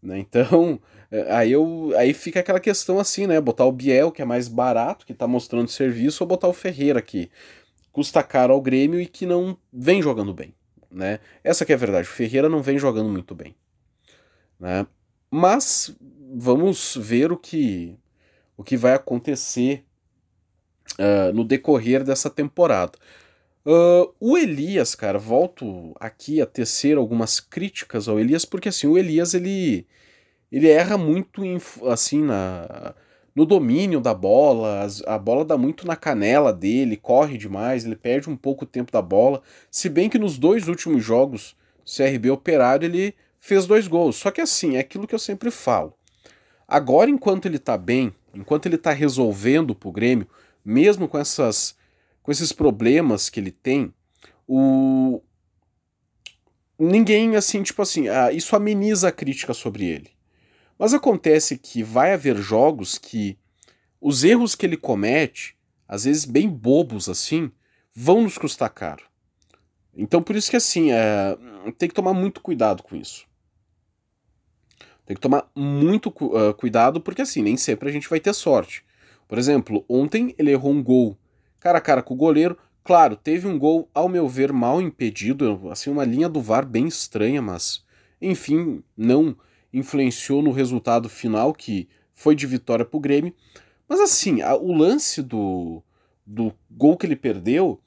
né? 0.03 0.19
Então, 0.19 0.81
é, 1.11 1.33
aí 1.33 1.53
eu 1.53 1.93
aí 1.97 2.15
fica 2.15 2.41
aquela 2.41 2.61
questão 2.61 2.99
assim, 2.99 3.27
né? 3.27 3.41
Botar 3.41 3.65
o 3.67 3.73
Biel, 3.73 4.11
que 4.11 4.23
é 4.23 4.25
mais 4.25 4.49
barato, 4.49 5.07
que 5.07 5.15
tá 5.15 5.27
mostrando 5.27 5.69
serviço, 5.69 6.25
ou 6.25 6.29
botar 6.29 6.49
o 6.49 6.53
Ferreira 6.53 7.01
que 7.03 7.31
custa 7.93 8.23
caro 8.23 8.53
ao 8.53 8.61
Grêmio 8.61 9.01
e 9.01 9.07
que 9.07 9.25
não 9.27 9.57
vem 9.73 10.03
jogando 10.03 10.35
bem, 10.35 10.55
né? 10.91 11.21
Essa 11.43 11.65
que 11.65 11.73
é 11.73 11.77
a 11.77 11.79
verdade, 11.79 12.09
o 12.09 12.13
Ferreira 12.13 12.49
não 12.49 12.63
vem 12.63 12.79
jogando 12.79 13.09
muito 13.09 13.35
bem, 13.35 13.55
né? 14.59 14.87
Mas 15.31 15.95
vamos 16.37 16.97
ver 17.01 17.31
o 17.31 17.37
que, 17.37 17.97
o 18.57 18.65
que 18.65 18.77
vai 18.77 18.95
acontecer 18.95 19.85
uh, 20.99 21.33
no 21.33 21.45
decorrer 21.45 22.05
dessa 22.05 22.29
temporada. 22.29 22.99
Uh, 23.67 24.13
o 24.21 24.37
Elias, 24.37 24.95
cara, 24.95 25.19
volto 25.19 25.95
aqui 25.99 26.41
a 26.41 26.47
tecer 26.47 26.99
algumas 26.99 27.41
críticas 27.41 28.09
ao 28.09 28.21
Elias, 28.21 28.45
porque 28.45 28.69
assim, 28.69 28.87
o 28.87 28.99
Elias 28.99 29.33
ele, 29.33 29.87
ele 30.53 30.69
erra 30.69 30.99
muito 30.99 31.43
assim 31.91 32.23
na 32.23 32.95
no 33.35 33.45
domínio 33.45 34.01
da 34.01 34.15
bola, 34.15 34.87
a 35.07 35.19
bola 35.19 35.45
dá 35.45 35.59
muito 35.59 35.87
na 35.87 35.97
canela 35.97 36.53
dele, 36.53 36.97
corre 36.97 37.37
demais, 37.37 37.85
ele 37.85 37.97
perde 37.97 38.31
um 38.31 38.37
pouco 38.37 38.65
o 38.65 38.67
tempo 38.67 38.93
da 38.93 39.03
bola. 39.03 39.43
Se 39.71 39.89
bem 39.89 40.09
que 40.09 40.19
nos 40.19 40.39
dois 40.39 40.69
últimos 40.69 41.03
jogos, 41.03 41.57
CRB 41.85 42.31
Operário, 42.31 42.87
ele 42.87 43.13
fez 43.41 43.67
dois 43.67 43.89
gols. 43.89 44.17
Só 44.17 44.31
que 44.31 44.41
assim, 44.41 44.77
é 44.77 44.79
aquilo 44.79 45.07
que 45.07 45.15
eu 45.15 45.19
sempre 45.19 45.51
falo. 45.51 45.93
Agora, 46.67 47.11
enquanto 47.11 47.47
ele 47.47 47.59
tá 47.59 47.77
bem, 47.77 48.15
enquanto 48.33 48.67
ele 48.67 48.79
tá 48.79 48.93
resolvendo 48.93 49.75
pro 49.75 49.91
Grêmio, 49.91 50.29
mesmo 50.65 51.09
com 51.09 51.19
essas 51.19 51.77
com 52.25 52.33
esses 52.33 52.53
problemas 52.53 53.29
que 53.29 53.39
ele 53.39 53.51
tem, 53.53 53.93
o 54.49 55.21
ninguém 56.79 57.37
assim, 57.37 57.63
tipo 57.63 57.83
assim, 57.83 58.09
ah, 58.09 58.33
isso 58.33 58.57
ameniza 58.57 59.09
a 59.09 59.13
crítica 59.13 59.53
sobre 59.53 59.85
ele. 59.85 60.11
Mas 60.79 60.95
acontece 60.95 61.59
que 61.59 61.83
vai 61.83 62.15
haver 62.15 62.37
jogos 62.39 62.97
que 62.97 63.39
os 64.01 64.25
erros 64.25 64.55
que 64.55 64.65
ele 64.65 64.77
comete, 64.77 65.55
às 65.87 66.05
vezes 66.05 66.25
bem 66.25 66.49
bobos 66.49 67.11
assim, 67.11 67.53
vão 67.95 68.23
nos 68.23 68.39
custar 68.39 68.71
caro. 68.71 69.05
Então 69.95 70.23
por 70.23 70.35
isso 70.35 70.51
que 70.51 70.57
assim, 70.57 70.93
é, 70.93 71.37
tem 71.77 71.91
que 71.91 71.95
tomar 71.95 72.15
muito 72.15 72.41
cuidado 72.41 72.83
com 72.83 72.97
isso. 72.97 73.27
Tem 75.05 75.15
que 75.15 75.21
tomar 75.21 75.47
muito 75.55 76.09
uh, 76.09 76.55
cuidado 76.55 77.03
porque 77.03 77.21
assim, 77.21 77.43
nem 77.43 77.59
sempre 77.59 77.91
a 77.91 77.93
gente 77.93 78.09
vai 78.09 78.19
ter 78.19 78.33
sorte. 78.33 78.83
Por 79.29 79.37
exemplo, 79.37 79.85
ontem 79.87 80.35
ele 80.39 80.53
errou 80.53 80.73
um 80.73 80.83
gol 80.83 81.19
cara 81.65 81.79
a 81.79 81.81
cara 81.81 82.03
com 82.03 82.13
o 82.13 82.17
goleiro. 82.17 82.59
Claro, 82.85 83.17
teve 83.17 83.49
um 83.49 83.59
gol, 83.59 83.89
ao 83.95 84.07
meu 84.07 84.29
ver, 84.29 84.53
mal 84.53 84.83
impedido, 84.83 85.71
assim, 85.71 85.89
uma 85.89 86.05
linha 86.05 86.29
do 86.29 86.43
VAR 86.43 86.67
bem 86.67 86.87
estranha, 86.87 87.41
mas 87.41 87.83
enfim, 88.21 88.83
não 88.95 89.35
influenciou 89.73 90.43
no 90.43 90.53
resultado 90.53 91.09
final, 91.09 91.55
que 91.55 91.89
foi 92.15 92.35
de 92.35 92.47
vitória 92.47 92.85
pro 92.85 93.01
Grêmio. 93.01 93.35
Mas 93.89 93.99
assim, 93.99 94.43
a, 94.43 94.55
o 94.55 94.73
lance 94.75 95.23
do, 95.23 95.83
do 96.27 96.53
gol 96.71 96.99
que 96.99 97.07
ele 97.07 97.17
perdeu, 97.17 97.81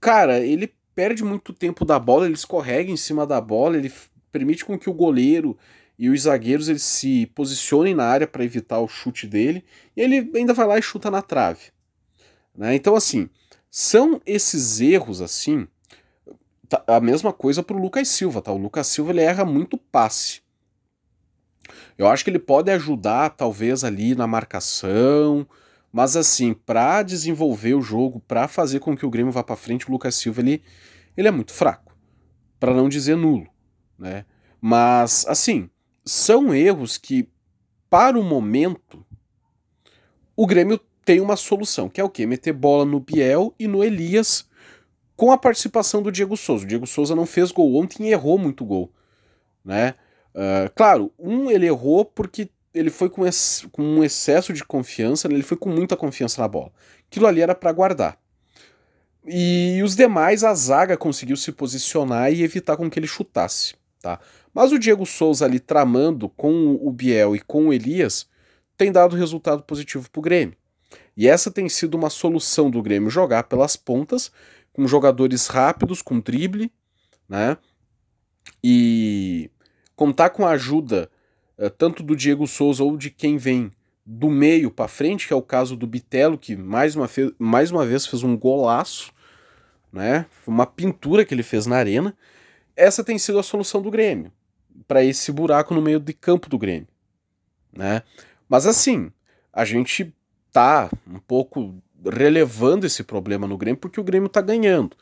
cara, 0.00 0.38
ele 0.38 0.72
perde 0.94 1.24
muito 1.24 1.52
tempo 1.52 1.84
da 1.84 1.98
bola, 1.98 2.26
ele 2.26 2.34
escorrega 2.34 2.92
em 2.92 2.96
cima 2.96 3.26
da 3.26 3.40
bola, 3.40 3.76
ele 3.76 3.92
permite 4.30 4.64
com 4.64 4.78
que 4.78 4.88
o 4.88 4.94
goleiro 4.94 5.58
e 5.98 6.08
os 6.08 6.22
zagueiros 6.22 6.68
eles 6.68 6.84
se 6.84 7.26
posicionem 7.34 7.94
na 7.94 8.04
área 8.04 8.26
para 8.26 8.44
evitar 8.44 8.78
o 8.78 8.88
chute 8.88 9.26
dele, 9.26 9.64
e 9.96 10.00
ele 10.00 10.30
ainda 10.34 10.54
vai 10.54 10.66
lá 10.66 10.78
e 10.78 10.82
chuta 10.82 11.10
na 11.10 11.20
trave. 11.20 11.72
Né? 12.56 12.74
Então, 12.74 12.94
assim, 12.94 13.28
são 13.70 14.20
esses 14.26 14.80
erros 14.80 15.20
assim. 15.20 15.66
Tá, 16.68 16.82
a 16.86 17.00
mesma 17.00 17.32
coisa 17.32 17.62
para 17.62 17.76
o 17.76 17.80
Lucas 17.80 18.08
Silva, 18.08 18.40
tá? 18.40 18.52
O 18.52 18.56
Lucas 18.56 18.86
Silva 18.86 19.10
ele 19.10 19.20
erra 19.20 19.44
muito 19.44 19.76
passe. 19.76 20.42
Eu 21.96 22.08
acho 22.08 22.24
que 22.24 22.30
ele 22.30 22.38
pode 22.38 22.70
ajudar, 22.70 23.30
talvez, 23.30 23.84
ali 23.84 24.14
na 24.14 24.26
marcação, 24.26 25.46
mas 25.92 26.16
assim, 26.16 26.54
para 26.54 27.02
desenvolver 27.02 27.74
o 27.74 27.82
jogo, 27.82 28.20
para 28.20 28.48
fazer 28.48 28.80
com 28.80 28.96
que 28.96 29.04
o 29.04 29.10
Grêmio 29.10 29.32
vá 29.32 29.42
para 29.42 29.56
frente, 29.56 29.88
o 29.88 29.92
Lucas 29.92 30.14
Silva 30.14 30.40
ele, 30.40 30.62
ele 31.16 31.28
é 31.28 31.30
muito 31.30 31.52
fraco, 31.52 31.96
para 32.58 32.72
não 32.72 32.88
dizer 32.88 33.16
nulo, 33.16 33.48
né? 33.98 34.24
Mas 34.60 35.26
assim, 35.28 35.68
são 36.04 36.54
erros 36.54 36.96
que 36.96 37.28
para 37.88 38.18
o 38.18 38.22
momento 38.22 39.04
o 40.36 40.46
Grêmio 40.46 40.80
tem 41.10 41.20
uma 41.20 41.34
solução, 41.34 41.88
que 41.88 42.00
é 42.00 42.04
o 42.04 42.08
quê? 42.08 42.24
Meter 42.24 42.52
bola 42.52 42.84
no 42.84 43.00
Biel 43.00 43.52
e 43.58 43.66
no 43.66 43.82
Elias 43.82 44.46
com 45.16 45.32
a 45.32 45.36
participação 45.36 46.00
do 46.00 46.12
Diego 46.12 46.36
Souza. 46.36 46.64
O 46.64 46.68
Diego 46.68 46.86
Souza 46.86 47.16
não 47.16 47.26
fez 47.26 47.50
gol 47.50 47.74
ontem 47.74 48.06
e 48.06 48.12
errou 48.12 48.38
muito 48.38 48.64
gol, 48.64 48.92
né? 49.64 49.96
Uh, 50.32 50.70
claro, 50.72 51.12
um 51.18 51.50
ele 51.50 51.66
errou 51.66 52.04
porque 52.04 52.48
ele 52.72 52.90
foi 52.90 53.10
com, 53.10 53.22
com 53.72 53.82
um 53.82 54.04
excesso 54.04 54.52
de 54.52 54.64
confiança, 54.64 55.26
né? 55.26 55.34
ele 55.34 55.42
foi 55.42 55.56
com 55.56 55.68
muita 55.68 55.96
confiança 55.96 56.40
na 56.40 56.46
bola. 56.46 56.70
Aquilo 57.10 57.26
ali 57.26 57.40
era 57.40 57.56
para 57.56 57.72
guardar. 57.72 58.16
E 59.26 59.80
os 59.82 59.96
demais, 59.96 60.44
a 60.44 60.54
zaga 60.54 60.96
conseguiu 60.96 61.36
se 61.36 61.50
posicionar 61.50 62.32
e 62.32 62.44
evitar 62.44 62.76
com 62.76 62.88
que 62.88 63.00
ele 63.00 63.08
chutasse, 63.08 63.74
tá? 64.00 64.20
Mas 64.54 64.70
o 64.70 64.78
Diego 64.78 65.04
Souza 65.04 65.44
ali 65.44 65.58
tramando 65.58 66.28
com 66.28 66.78
o 66.80 66.92
Biel 66.92 67.34
e 67.34 67.40
com 67.40 67.66
o 67.66 67.72
Elias 67.72 68.28
tem 68.76 68.92
dado 68.92 69.16
resultado 69.16 69.64
positivo 69.64 70.08
pro 70.08 70.22
Grêmio. 70.22 70.59
E 71.16 71.28
essa 71.28 71.50
tem 71.50 71.68
sido 71.68 71.96
uma 71.96 72.10
solução 72.10 72.70
do 72.70 72.82
Grêmio 72.82 73.10
jogar 73.10 73.44
pelas 73.44 73.76
pontas, 73.76 74.30
com 74.72 74.86
jogadores 74.86 75.46
rápidos, 75.46 76.02
com 76.02 76.20
drible, 76.20 76.72
né? 77.28 77.56
E 78.62 79.50
contar 79.94 80.30
com 80.30 80.46
a 80.46 80.50
ajuda 80.50 81.10
uh, 81.58 81.70
tanto 81.70 82.02
do 82.02 82.16
Diego 82.16 82.46
Souza 82.46 82.82
ou 82.82 82.96
de 82.96 83.10
quem 83.10 83.36
vem 83.36 83.70
do 84.04 84.30
meio 84.30 84.70
para 84.70 84.88
frente, 84.88 85.26
que 85.26 85.32
é 85.32 85.36
o 85.36 85.42
caso 85.42 85.76
do 85.76 85.86
Bitelo, 85.86 86.38
que 86.38 86.56
mais 86.56 86.96
uma, 86.96 87.08
mais 87.38 87.70
uma 87.70 87.84
vez 87.84 88.06
fez 88.06 88.22
um 88.22 88.36
golaço, 88.36 89.12
né? 89.92 90.26
Uma 90.46 90.66
pintura 90.66 91.24
que 91.24 91.34
ele 91.34 91.42
fez 91.42 91.66
na 91.66 91.76
arena. 91.76 92.16
Essa 92.74 93.04
tem 93.04 93.18
sido 93.18 93.38
a 93.38 93.42
solução 93.42 93.82
do 93.82 93.90
Grêmio 93.90 94.32
para 94.88 95.04
esse 95.04 95.30
buraco 95.30 95.74
no 95.74 95.82
meio 95.82 96.00
de 96.00 96.12
campo 96.12 96.48
do 96.48 96.58
Grêmio, 96.58 96.88
né? 97.72 98.02
Mas 98.48 98.66
assim, 98.66 99.12
a 99.52 99.64
gente 99.64 100.12
tá 100.52 100.90
um 101.06 101.18
pouco 101.18 101.74
relevando 102.04 102.86
esse 102.86 103.02
problema 103.02 103.46
no 103.46 103.58
Grêmio 103.58 103.80
porque 103.80 104.00
o 104.00 104.04
Grêmio 104.04 104.28
tá 104.28 104.40
ganhando. 104.40 104.96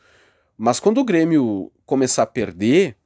Mas 0.57 0.79
quando 0.79 0.99
o 0.99 1.05
Grêmio 1.05 1.71
começar 1.85 2.23
a 2.23 2.27
perder, 2.27 2.97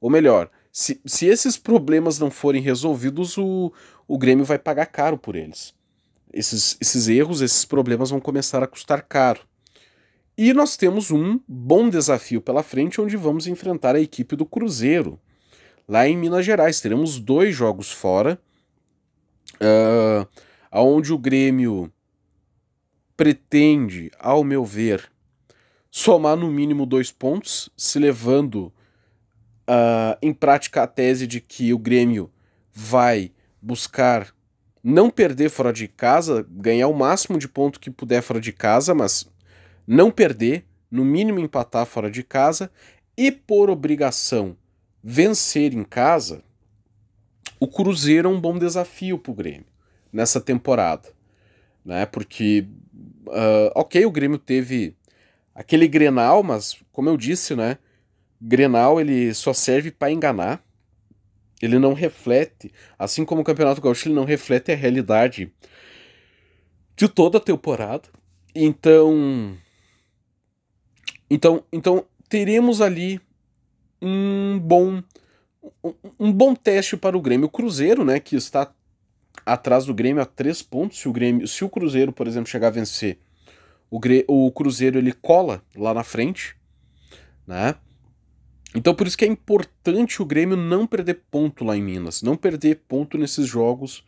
ou 0.00 0.10
melhor, 0.10 0.50
se, 0.72 1.00
se 1.06 1.26
esses 1.26 1.56
problemas 1.56 2.18
não 2.18 2.30
forem 2.30 2.60
resolvidos, 2.60 3.38
o, 3.38 3.72
o 4.06 4.18
Grêmio 4.18 4.44
vai 4.44 4.58
pagar 4.58 4.86
caro 4.86 5.16
por 5.16 5.36
eles. 5.36 5.74
Esses, 6.32 6.76
esses 6.80 7.08
erros, 7.08 7.40
esses 7.40 7.64
problemas 7.64 8.10
vão 8.10 8.20
começar 8.20 8.62
a 8.62 8.66
custar 8.66 9.02
caro. 9.02 9.40
E 10.36 10.52
nós 10.52 10.76
temos 10.76 11.10
um 11.10 11.40
bom 11.48 11.88
desafio 11.88 12.42
pela 12.42 12.62
frente, 12.62 13.00
onde 13.00 13.16
vamos 13.16 13.46
enfrentar 13.46 13.96
a 13.96 14.00
equipe 14.00 14.36
do 14.36 14.44
Cruzeiro, 14.44 15.18
lá 15.88 16.06
em 16.06 16.16
Minas 16.16 16.44
Gerais. 16.44 16.78
Teremos 16.80 17.18
dois 17.18 17.54
jogos 17.54 17.90
fora. 17.90 18.38
Uh, 19.54 20.28
aonde 20.76 21.10
o 21.10 21.16
Grêmio 21.16 21.90
pretende, 23.16 24.10
ao 24.18 24.44
meu 24.44 24.62
ver, 24.62 25.10
somar 25.90 26.36
no 26.36 26.50
mínimo 26.50 26.84
dois 26.84 27.10
pontos, 27.10 27.70
se 27.74 27.98
levando 27.98 28.70
uh, 29.66 30.18
em 30.20 30.34
prática 30.34 30.82
a 30.82 30.86
tese 30.86 31.26
de 31.26 31.40
que 31.40 31.72
o 31.72 31.78
Grêmio 31.78 32.30
vai 32.74 33.32
buscar 33.62 34.34
não 34.84 35.08
perder 35.08 35.48
fora 35.48 35.72
de 35.72 35.88
casa, 35.88 36.46
ganhar 36.46 36.88
o 36.88 36.94
máximo 36.94 37.38
de 37.38 37.48
ponto 37.48 37.80
que 37.80 37.90
puder 37.90 38.20
fora 38.20 38.38
de 38.38 38.52
casa, 38.52 38.94
mas 38.94 39.26
não 39.86 40.10
perder, 40.10 40.66
no 40.90 41.06
mínimo 41.06 41.40
empatar 41.40 41.86
fora 41.86 42.10
de 42.10 42.22
casa 42.22 42.70
e 43.16 43.32
por 43.32 43.70
obrigação 43.70 44.54
vencer 45.02 45.72
em 45.72 45.84
casa, 45.84 46.44
o 47.58 47.66
Cruzeiro 47.66 48.28
é 48.28 48.30
um 48.30 48.38
bom 48.38 48.58
desafio 48.58 49.18
para 49.18 49.32
o 49.32 49.34
Grêmio 49.34 49.75
nessa 50.16 50.40
temporada, 50.40 51.10
né? 51.84 52.06
Porque, 52.06 52.66
uh, 53.26 53.70
ok, 53.74 54.06
o 54.06 54.10
Grêmio 54.10 54.38
teve 54.38 54.96
aquele 55.54 55.86
Grenal, 55.86 56.42
mas 56.42 56.82
como 56.90 57.10
eu 57.10 57.18
disse, 57.18 57.54
né? 57.54 57.76
Grenal 58.40 58.98
ele 58.98 59.34
só 59.34 59.52
serve 59.52 59.90
para 59.90 60.10
enganar. 60.10 60.64
Ele 61.60 61.78
não 61.78 61.92
reflete, 61.92 62.72
assim 62.98 63.26
como 63.26 63.42
o 63.42 63.44
Campeonato 63.44 63.80
Gaúcho, 63.80 64.08
ele 64.08 64.14
não 64.14 64.24
reflete 64.24 64.72
a 64.72 64.74
realidade 64.74 65.52
de 66.96 67.08
toda 67.08 67.36
a 67.36 67.40
temporada. 67.40 68.08
Então, 68.54 69.54
então, 71.28 71.62
então 71.70 72.06
teremos 72.26 72.80
ali 72.80 73.20
um 74.00 74.58
bom 74.58 75.02
um, 76.18 76.32
bom 76.32 76.54
teste 76.54 76.96
para 76.96 77.16
o 77.16 77.20
Grêmio. 77.20 77.48
Cruzeiro, 77.48 78.04
né, 78.04 78.20
que 78.20 78.36
está 78.36 78.72
atrás 79.44 79.84
do 79.86 79.94
Grêmio 79.94 80.22
a 80.22 80.26
três 80.26 80.62
pontos. 80.62 80.98
Se 80.98 81.08
o, 81.08 81.12
Grêmio, 81.12 81.46
se 81.46 81.64
o 81.64 81.68
Cruzeiro, 81.68 82.12
por 82.12 82.26
exemplo, 82.26 82.48
chegar 82.48 82.68
a 82.68 82.70
vencer, 82.70 83.18
o, 83.90 84.00
o 84.28 84.52
Cruzeiro 84.52 84.98
ele 84.98 85.12
cola 85.12 85.62
lá 85.74 85.92
na 85.92 86.04
frente, 86.04 86.56
né? 87.46 87.74
Então 88.74 88.94
por 88.94 89.06
isso 89.06 89.16
que 89.16 89.24
é 89.24 89.28
importante 89.28 90.20
o 90.20 90.24
Grêmio 90.24 90.56
não 90.56 90.86
perder 90.86 91.22
ponto 91.30 91.64
lá 91.64 91.76
em 91.76 91.82
Minas, 91.82 92.22
não 92.22 92.36
perder 92.36 92.82
ponto 92.86 93.16
nesses 93.16 93.46
jogos 93.46 94.04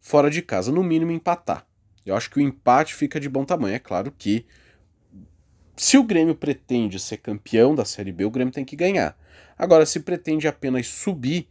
fora 0.00 0.30
de 0.30 0.42
casa, 0.42 0.72
no 0.72 0.82
mínimo 0.82 1.12
empatar. 1.12 1.66
Eu 2.04 2.14
acho 2.14 2.30
que 2.30 2.38
o 2.38 2.42
empate 2.42 2.94
fica 2.94 3.20
de 3.20 3.28
bom 3.28 3.44
tamanho. 3.44 3.74
É 3.74 3.78
claro 3.78 4.12
que 4.16 4.46
se 5.76 5.96
o 5.96 6.02
Grêmio 6.02 6.34
pretende 6.34 6.98
ser 6.98 7.18
campeão 7.18 7.74
da 7.74 7.84
Série 7.84 8.12
B, 8.12 8.24
o 8.24 8.30
Grêmio 8.30 8.52
tem 8.52 8.64
que 8.64 8.76
ganhar. 8.76 9.16
Agora, 9.56 9.86
se 9.86 10.00
pretende 10.00 10.48
apenas 10.48 10.86
subir, 10.86 11.48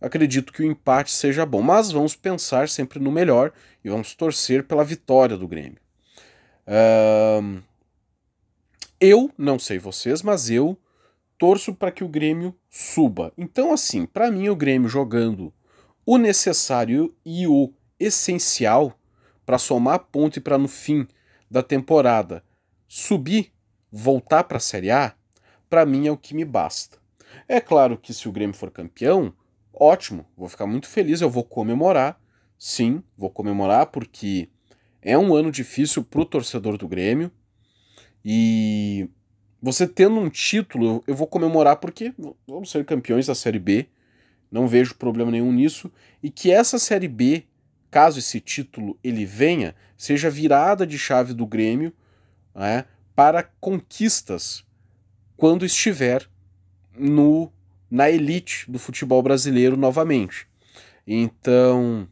acredito 0.00 0.52
que 0.52 0.62
o 0.62 0.66
empate 0.66 1.10
seja 1.10 1.44
bom, 1.44 1.62
mas 1.62 1.90
vamos 1.90 2.16
pensar 2.16 2.68
sempre 2.68 2.98
no 2.98 3.10
melhor 3.10 3.52
e 3.84 3.90
vamos 3.90 4.14
torcer 4.14 4.64
pela 4.64 4.84
vitória 4.84 5.36
do 5.36 5.48
Grêmio. 5.48 5.78
Eu, 9.00 9.30
não 9.36 9.58
sei 9.58 9.78
vocês, 9.78 10.22
mas 10.22 10.50
eu 10.50 10.78
torço 11.38 11.74
para 11.74 11.90
que 11.90 12.04
o 12.04 12.08
Grêmio 12.08 12.54
suba. 12.68 13.32
Então, 13.36 13.72
assim, 13.72 14.04
para 14.04 14.30
mim, 14.30 14.48
o 14.48 14.56
Grêmio 14.56 14.88
jogando 14.88 15.52
o 16.04 16.18
necessário 16.18 17.14
e 17.24 17.46
o 17.46 17.72
essencial 17.98 18.98
para 19.46 19.58
somar 19.58 20.00
ponto 20.12 20.36
e 20.36 20.40
para 20.40 20.58
no 20.58 20.68
fim 20.68 21.08
da 21.50 21.62
temporada 21.62 22.44
subir, 22.86 23.52
voltar 23.90 24.44
para 24.44 24.58
a 24.58 24.60
Série 24.60 24.90
A, 24.90 25.14
para 25.68 25.86
mim 25.86 26.06
é 26.06 26.12
o 26.12 26.16
que 26.16 26.34
me 26.34 26.44
basta. 26.44 26.98
É 27.48 27.60
claro 27.60 27.96
que 27.96 28.12
se 28.12 28.28
o 28.28 28.32
Grêmio 28.32 28.54
for 28.54 28.70
campeão, 28.70 29.32
ótimo, 29.72 30.26
vou 30.36 30.48
ficar 30.48 30.66
muito 30.66 30.88
feliz, 30.88 31.20
eu 31.20 31.30
vou 31.30 31.44
comemorar. 31.44 32.20
Sim, 32.58 33.02
vou 33.16 33.30
comemorar 33.30 33.86
porque 33.86 34.48
é 35.00 35.16
um 35.16 35.34
ano 35.34 35.50
difícil 35.50 36.04
para 36.04 36.20
o 36.20 36.26
torcedor 36.26 36.76
do 36.76 36.86
Grêmio. 36.86 37.30
E 38.24 39.08
você 39.62 39.86
tendo 39.86 40.18
um 40.18 40.28
título, 40.28 41.02
eu 41.06 41.14
vou 41.14 41.26
comemorar 41.26 41.76
porque 41.76 42.12
vamos 42.46 42.70
ser 42.70 42.84
campeões 42.84 43.26
da 43.26 43.34
Série 43.34 43.58
B. 43.58 43.86
Não 44.50 44.66
vejo 44.66 44.94
problema 44.96 45.30
nenhum 45.30 45.52
nisso. 45.52 45.90
E 46.22 46.30
que 46.30 46.50
essa 46.50 46.78
Série 46.78 47.08
B, 47.08 47.44
caso 47.90 48.18
esse 48.18 48.40
título 48.40 48.98
ele 49.02 49.24
venha, 49.24 49.74
seja 49.96 50.28
virada 50.28 50.86
de 50.86 50.98
chave 50.98 51.32
do 51.32 51.46
Grêmio 51.46 51.92
né, 52.54 52.84
para 53.14 53.42
conquistas 53.42 54.64
quando 55.36 55.64
estiver 55.64 56.28
no 56.96 57.50
na 57.90 58.08
elite 58.08 58.70
do 58.70 58.78
futebol 58.78 59.22
brasileiro 59.22 59.76
novamente. 59.76 60.46
Então, 61.06 62.06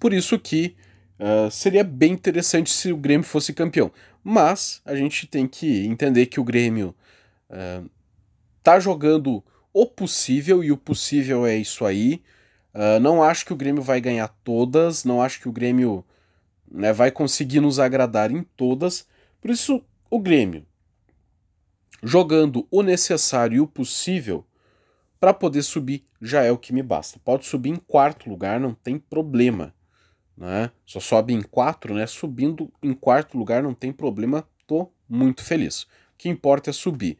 por 0.00 0.12
isso 0.12 0.38
que 0.38 0.74
uh, 1.18 1.50
seria 1.50 1.84
bem 1.84 2.12
interessante 2.12 2.70
se 2.70 2.92
o 2.92 2.96
Grêmio 2.96 3.26
fosse 3.26 3.52
campeão. 3.52 3.92
Mas 4.24 4.80
a 4.84 4.94
gente 4.94 5.26
tem 5.26 5.46
que 5.46 5.86
entender 5.86 6.26
que 6.26 6.40
o 6.40 6.44
Grêmio 6.44 6.94
uh, 7.50 7.88
tá 8.62 8.80
jogando 8.80 9.42
o 9.72 9.86
possível 9.86 10.64
e 10.64 10.72
o 10.72 10.76
possível 10.76 11.46
é 11.46 11.56
isso 11.56 11.84
aí. 11.84 12.22
Uh, 12.74 13.00
não 13.00 13.22
acho 13.22 13.44
que 13.44 13.52
o 13.52 13.56
Grêmio 13.56 13.82
vai 13.82 14.00
ganhar 14.00 14.28
todas, 14.44 15.04
não 15.04 15.20
acho 15.20 15.40
que 15.40 15.48
o 15.48 15.52
Grêmio 15.52 16.04
né, 16.70 16.92
vai 16.92 17.10
conseguir 17.10 17.60
nos 17.60 17.78
agradar 17.78 18.30
em 18.30 18.42
todas. 18.56 19.06
Por 19.40 19.50
isso, 19.50 19.82
o 20.10 20.18
Grêmio 20.18 20.64
jogando 22.02 22.66
o 22.70 22.82
necessário 22.82 23.56
e 23.56 23.60
o 23.60 23.66
possível 23.66 24.44
para 25.20 25.34
poder 25.34 25.62
subir 25.62 26.04
já 26.20 26.42
é 26.42 26.52
o 26.52 26.58
que 26.58 26.72
me 26.72 26.82
basta. 26.82 27.18
Pode 27.24 27.46
subir 27.46 27.70
em 27.70 27.76
quarto 27.76 28.28
lugar, 28.28 28.60
não 28.60 28.74
tem 28.74 28.98
problema. 28.98 29.74
Né? 30.36 30.70
Só 30.86 31.00
sobe 31.00 31.32
em 31.32 31.42
quatro, 31.42 31.94
né? 31.94 32.06
Subindo 32.06 32.72
em 32.82 32.94
quarto 32.94 33.36
lugar 33.36 33.62
não 33.62 33.74
tem 33.74 33.92
problema, 33.92 34.48
tô 34.66 34.90
muito 35.08 35.42
feliz. 35.42 35.82
O 35.82 35.88
que 36.18 36.28
importa 36.28 36.70
é 36.70 36.72
subir. 36.72 37.18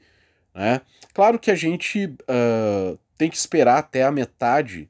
Né? 0.54 0.80
Claro 1.12 1.38
que 1.38 1.50
a 1.50 1.54
gente 1.54 2.06
uh, 2.06 2.98
tem 3.16 3.28
que 3.28 3.36
esperar 3.36 3.78
até 3.78 4.04
a 4.04 4.12
metade 4.12 4.88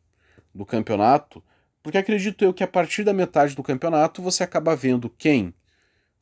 do 0.55 0.67
campeonato, 0.67 1.43
porque 1.83 1.97
acredito 1.97 2.45
eu 2.45 2.53
que 2.53 2.65
a 2.65 2.69
partir 2.69 3.05
da 3.05 3.15
metade 3.15 3.55
do 3.55 3.63
campeonato 3.63 4.21
você 4.21 4.43
acaba 4.43 4.77
vendo 4.77 5.09
quem 5.09 5.55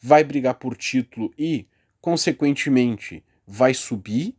vai 0.01 0.23
brigar 0.23 0.55
por 0.55 0.77
título 0.77 1.33
e, 1.37 1.67
consequentemente, 2.01 3.25
vai 3.47 3.73
subir, 3.73 4.35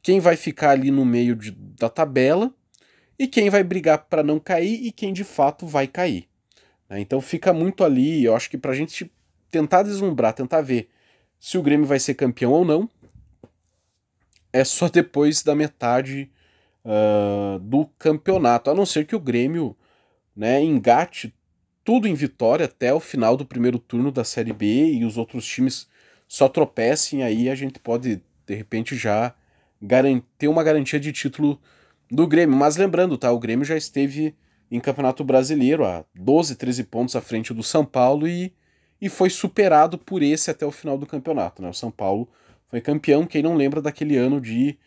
quem 0.00 0.20
vai 0.20 0.36
ficar 0.36 0.70
ali 0.70 0.90
no 0.90 1.04
meio 1.04 1.34
de, 1.34 1.50
da 1.50 1.88
tabela 1.88 2.54
e 3.18 3.26
quem 3.26 3.50
vai 3.50 3.64
brigar 3.64 4.06
para 4.06 4.22
não 4.22 4.38
cair 4.38 4.86
e 4.86 4.92
quem 4.92 5.12
de 5.12 5.24
fato 5.24 5.66
vai 5.66 5.86
cair. 5.86 6.28
Né? 6.88 7.00
Então 7.00 7.20
fica 7.20 7.52
muito 7.52 7.82
ali, 7.82 8.24
eu 8.24 8.36
acho 8.36 8.48
que 8.48 8.56
para 8.56 8.70
a 8.70 8.74
gente 8.74 9.10
tentar 9.50 9.82
deslumbrar, 9.82 10.32
tentar 10.32 10.60
ver 10.60 10.88
se 11.40 11.58
o 11.58 11.62
Grêmio 11.62 11.86
vai 11.86 11.98
ser 11.98 12.14
campeão 12.14 12.52
ou 12.52 12.64
não, 12.64 12.88
é 14.52 14.64
só 14.64 14.88
depois 14.90 15.42
da 15.42 15.54
metade 15.54 16.30
uh, 16.84 17.58
do 17.58 17.86
campeonato, 17.98 18.70
a 18.70 18.74
não 18.74 18.86
ser 18.86 19.06
que 19.06 19.16
o 19.16 19.20
Grêmio 19.20 19.76
né, 20.34 20.62
engate 20.62 21.34
tudo 21.84 22.06
em 22.06 22.14
vitória 22.14 22.66
até 22.66 22.92
o 22.92 23.00
final 23.00 23.36
do 23.36 23.46
primeiro 23.46 23.78
turno 23.78 24.12
da 24.12 24.22
Série 24.22 24.52
B 24.52 24.92
e 24.92 25.04
os 25.04 25.16
outros 25.16 25.46
times 25.46 25.88
só 26.28 26.48
tropecem, 26.48 27.22
aí 27.22 27.48
a 27.48 27.54
gente 27.54 27.78
pode 27.78 28.22
de 28.48 28.54
repente 28.54 28.96
já 28.96 29.34
ter 30.38 30.48
uma 30.48 30.64
garantia 30.64 30.98
de 30.98 31.12
título 31.12 31.60
do 32.10 32.26
Grêmio. 32.26 32.56
Mas 32.56 32.76
lembrando, 32.76 33.16
tá? 33.16 33.30
O 33.30 33.38
Grêmio 33.38 33.64
já 33.64 33.76
esteve 33.76 34.34
em 34.70 34.80
Campeonato 34.80 35.22
Brasileiro 35.22 35.84
a 35.84 36.04
12, 36.14 36.56
13 36.56 36.84
pontos 36.84 37.14
à 37.14 37.20
frente 37.20 37.52
do 37.54 37.62
São 37.62 37.84
Paulo 37.84 38.26
e, 38.26 38.52
e 39.00 39.08
foi 39.08 39.30
superado 39.30 39.98
por 39.98 40.22
esse 40.22 40.50
até 40.50 40.66
o 40.66 40.72
final 40.72 40.98
do 40.98 41.06
campeonato. 41.06 41.62
Né? 41.62 41.68
O 41.68 41.74
São 41.74 41.90
Paulo 41.90 42.28
foi 42.68 42.80
campeão, 42.80 43.26
quem 43.26 43.42
não 43.42 43.54
lembra 43.54 43.80
daquele 43.80 44.16
ano 44.16 44.40
de 44.40 44.78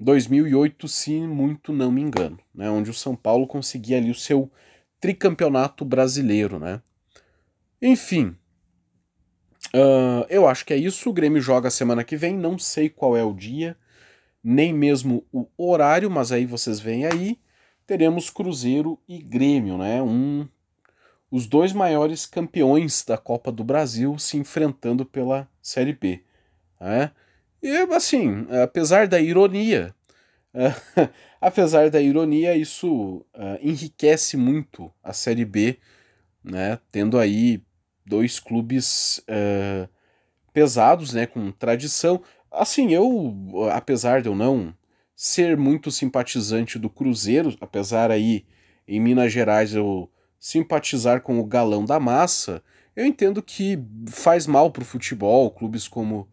2008, 0.00 0.88
se 0.88 1.20
muito 1.20 1.72
não 1.72 1.92
me 1.92 2.00
engano, 2.00 2.38
né? 2.54 2.70
onde 2.70 2.90
o 2.90 2.94
São 2.94 3.14
Paulo 3.14 3.46
conseguia 3.46 3.98
ali 3.98 4.10
o 4.10 4.14
seu 4.14 4.50
tricampeonato 5.00 5.84
brasileiro. 5.84 6.58
Né? 6.58 6.80
Enfim, 7.80 8.36
Uh, 9.74 10.26
eu 10.28 10.46
acho 10.46 10.64
que 10.64 10.74
é 10.74 10.76
isso. 10.76 11.08
O 11.08 11.12
Grêmio 11.12 11.40
joga 11.40 11.70
semana 11.70 12.04
que 12.04 12.16
vem. 12.16 12.36
Não 12.36 12.58
sei 12.58 12.88
qual 12.88 13.16
é 13.16 13.24
o 13.24 13.32
dia, 13.32 13.76
nem 14.42 14.72
mesmo 14.72 15.24
o 15.32 15.46
horário, 15.56 16.10
mas 16.10 16.30
aí 16.30 16.44
vocês 16.44 16.78
veem 16.78 17.06
aí. 17.06 17.38
Teremos 17.86 18.30
Cruzeiro 18.30 18.98
e 19.08 19.18
Grêmio, 19.18 19.78
né? 19.78 20.02
Um, 20.02 20.46
os 21.30 21.46
dois 21.46 21.72
maiores 21.72 22.26
campeões 22.26 23.04
da 23.04 23.16
Copa 23.16 23.50
do 23.50 23.64
Brasil 23.64 24.18
se 24.18 24.36
enfrentando 24.36 25.04
pela 25.04 25.48
Série 25.62 25.94
B. 25.94 26.22
Né? 26.78 27.10
E 27.62 27.76
assim, 27.94 28.46
apesar 28.62 29.08
da 29.08 29.20
ironia, 29.20 29.94
uh, 30.54 31.08
apesar 31.40 31.90
da 31.90 32.00
ironia, 32.00 32.54
isso 32.54 33.24
uh, 33.34 33.58
enriquece 33.62 34.36
muito 34.36 34.92
a 35.02 35.12
Série 35.12 35.44
B, 35.44 35.78
né? 36.44 36.78
Tendo 36.90 37.18
aí 37.18 37.62
dois 38.04 38.38
clubes 38.38 39.18
uh, 39.28 39.88
pesados, 40.52 41.12
né, 41.12 41.26
com 41.26 41.50
tradição. 41.52 42.22
Assim, 42.50 42.92
eu, 42.92 43.34
apesar 43.72 44.22
de 44.22 44.28
eu 44.28 44.34
não 44.34 44.74
ser 45.14 45.56
muito 45.56 45.90
simpatizante 45.90 46.78
do 46.78 46.90
Cruzeiro, 46.90 47.56
apesar 47.60 48.10
aí 48.10 48.44
em 48.86 49.00
Minas 49.00 49.32
Gerais 49.32 49.74
eu 49.74 50.10
simpatizar 50.38 51.22
com 51.22 51.38
o 51.38 51.46
galão 51.46 51.84
da 51.84 52.00
massa, 52.00 52.62
eu 52.94 53.06
entendo 53.06 53.42
que 53.42 53.78
faz 54.08 54.46
mal 54.46 54.70
pro 54.70 54.84
futebol, 54.84 55.50
clubes 55.50 55.86
como 55.88 56.28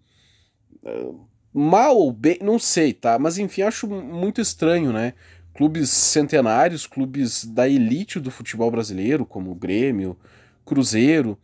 uh, 0.84 1.28
mal 1.54 1.96
ou 1.96 2.12
bem, 2.12 2.40
não 2.42 2.60
sei, 2.60 2.92
tá? 2.92 3.18
Mas 3.18 3.38
enfim, 3.38 3.62
acho 3.62 3.88
muito 3.88 4.42
estranho, 4.42 4.92
né? 4.92 5.14
Clubes 5.54 5.90
centenários, 5.90 6.86
clubes 6.88 7.46
da 7.46 7.68
elite 7.68 8.20
do 8.20 8.32
futebol 8.32 8.72
brasileiro, 8.72 9.26
como 9.26 9.52
o 9.52 9.56
Grêmio, 9.56 10.18
Cruzeiro, 10.66 11.38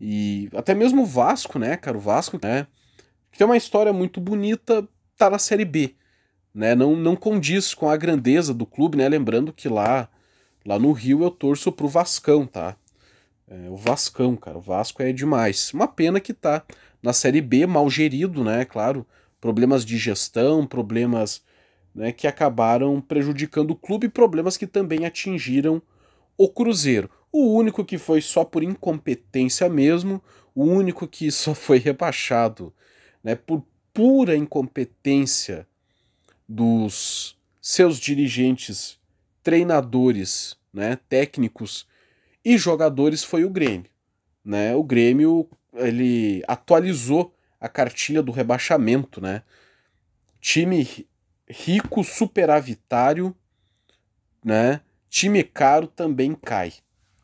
e 0.00 0.48
até 0.54 0.74
mesmo 0.74 1.02
o 1.02 1.06
Vasco, 1.06 1.58
né, 1.58 1.76
cara? 1.76 1.96
O 1.96 2.00
Vasco, 2.00 2.38
né? 2.42 2.66
Que 3.30 3.38
tem 3.38 3.46
uma 3.46 3.56
história 3.56 3.92
muito 3.92 4.20
bonita, 4.20 4.88
tá 5.16 5.28
na 5.28 5.38
Série 5.38 5.64
B. 5.64 5.94
Né? 6.54 6.74
Não, 6.74 6.96
não 6.96 7.14
condiz 7.14 7.74
com 7.74 7.88
a 7.88 7.96
grandeza 7.96 8.54
do 8.54 8.64
clube, 8.66 8.96
né? 8.96 9.08
Lembrando 9.08 9.52
que 9.52 9.68
lá, 9.68 10.08
lá 10.64 10.78
no 10.78 10.92
Rio 10.92 11.22
eu 11.22 11.30
torço 11.30 11.70
pro 11.70 11.86
Vascão, 11.86 12.46
tá? 12.46 12.76
É, 13.46 13.68
o 13.68 13.76
Vascão, 13.76 14.36
cara. 14.36 14.58
O 14.58 14.60
Vasco 14.60 15.02
é 15.02 15.12
demais. 15.12 15.72
Uma 15.72 15.86
pena 15.86 16.18
que 16.18 16.32
tá 16.32 16.64
na 17.02 17.12
Série 17.12 17.40
B, 17.40 17.66
mal 17.66 17.88
gerido, 17.90 18.42
né? 18.42 18.64
Claro, 18.64 19.06
problemas 19.40 19.84
de 19.84 19.98
gestão, 19.98 20.66
problemas 20.66 21.42
né, 21.94 22.12
que 22.12 22.26
acabaram 22.26 23.00
prejudicando 23.00 23.72
o 23.72 23.76
clube, 23.76 24.08
problemas 24.08 24.56
que 24.56 24.66
também 24.66 25.04
atingiram 25.04 25.82
o 26.42 26.48
Cruzeiro. 26.48 27.10
O 27.30 27.54
único 27.54 27.84
que 27.84 27.98
foi 27.98 28.22
só 28.22 28.46
por 28.46 28.62
incompetência 28.62 29.68
mesmo, 29.68 30.22
o 30.54 30.64
único 30.64 31.06
que 31.06 31.30
só 31.30 31.54
foi 31.54 31.78
rebaixado 31.78 32.72
né, 33.22 33.34
por 33.34 33.62
pura 33.92 34.34
incompetência 34.34 35.66
dos 36.48 37.36
seus 37.60 37.98
dirigentes, 37.98 38.98
treinadores, 39.42 40.56
né, 40.72 40.98
técnicos 41.10 41.86
e 42.42 42.56
jogadores 42.56 43.22
foi 43.22 43.44
o 43.44 43.50
Grêmio. 43.50 43.90
Né? 44.42 44.74
O 44.74 44.82
Grêmio 44.82 45.46
ele 45.74 46.42
atualizou 46.48 47.34
a 47.60 47.68
cartilha 47.68 48.22
do 48.22 48.32
rebaixamento, 48.32 49.20
né? 49.20 49.42
Time 50.40 51.06
rico, 51.46 52.02
superavitário, 52.02 53.36
né? 54.42 54.80
Time 55.10 55.42
caro 55.42 55.88
também 55.88 56.34
cai. 56.34 56.72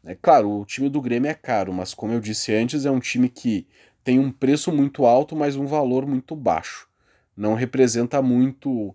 É 0.04 0.14
claro, 0.14 0.60
o 0.60 0.66
time 0.66 0.88
do 0.88 1.00
Grêmio 1.00 1.30
é 1.30 1.34
caro, 1.34 1.72
mas 1.72 1.94
como 1.94 2.12
eu 2.12 2.20
disse 2.20 2.52
antes, 2.52 2.84
é 2.84 2.90
um 2.90 2.98
time 2.98 3.28
que 3.28 3.66
tem 4.02 4.18
um 4.18 4.30
preço 4.30 4.72
muito 4.72 5.06
alto, 5.06 5.36
mas 5.36 5.56
um 5.56 5.66
valor 5.66 6.04
muito 6.04 6.34
baixo. 6.34 6.88
Não 7.36 7.54
representa 7.54 8.20
muito 8.20 8.88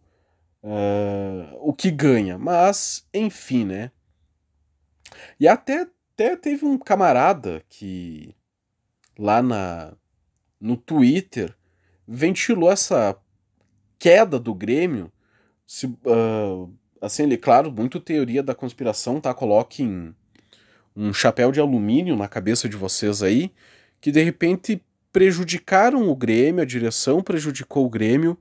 uh, 0.61 1.57
o 1.61 1.73
que 1.73 1.89
ganha, 1.89 2.37
mas 2.37 3.07
enfim, 3.13 3.65
né? 3.65 3.91
E 5.39 5.47
até, 5.47 5.87
até 6.13 6.35
teve 6.35 6.65
um 6.65 6.77
camarada 6.77 7.63
que 7.69 8.35
lá 9.17 9.41
na, 9.41 9.93
no 10.59 10.75
Twitter 10.75 11.55
ventilou 12.07 12.71
essa 12.71 13.17
queda 13.97 14.39
do 14.39 14.53
Grêmio. 14.53 15.11
Se, 15.65 15.85
uh, 15.85 16.73
assim, 17.01 17.23
ele, 17.23 17.37
claro, 17.37 17.71
muito 17.71 17.99
teoria 17.99 18.43
da 18.43 18.53
conspiração, 18.53 19.19
tá? 19.19 19.33
Coloquem 19.33 20.15
um 20.95 21.11
chapéu 21.11 21.51
de 21.51 21.59
alumínio 21.59 22.15
na 22.15 22.27
cabeça 22.27 22.69
de 22.69 22.77
vocês 22.77 23.23
aí, 23.23 23.51
que 23.99 24.11
de 24.11 24.21
repente 24.21 24.81
prejudicaram 25.11 26.07
o 26.09 26.15
Grêmio, 26.15 26.61
a 26.61 26.65
direção 26.65 27.21
prejudicou 27.21 27.85
o 27.85 27.89
Grêmio 27.89 28.37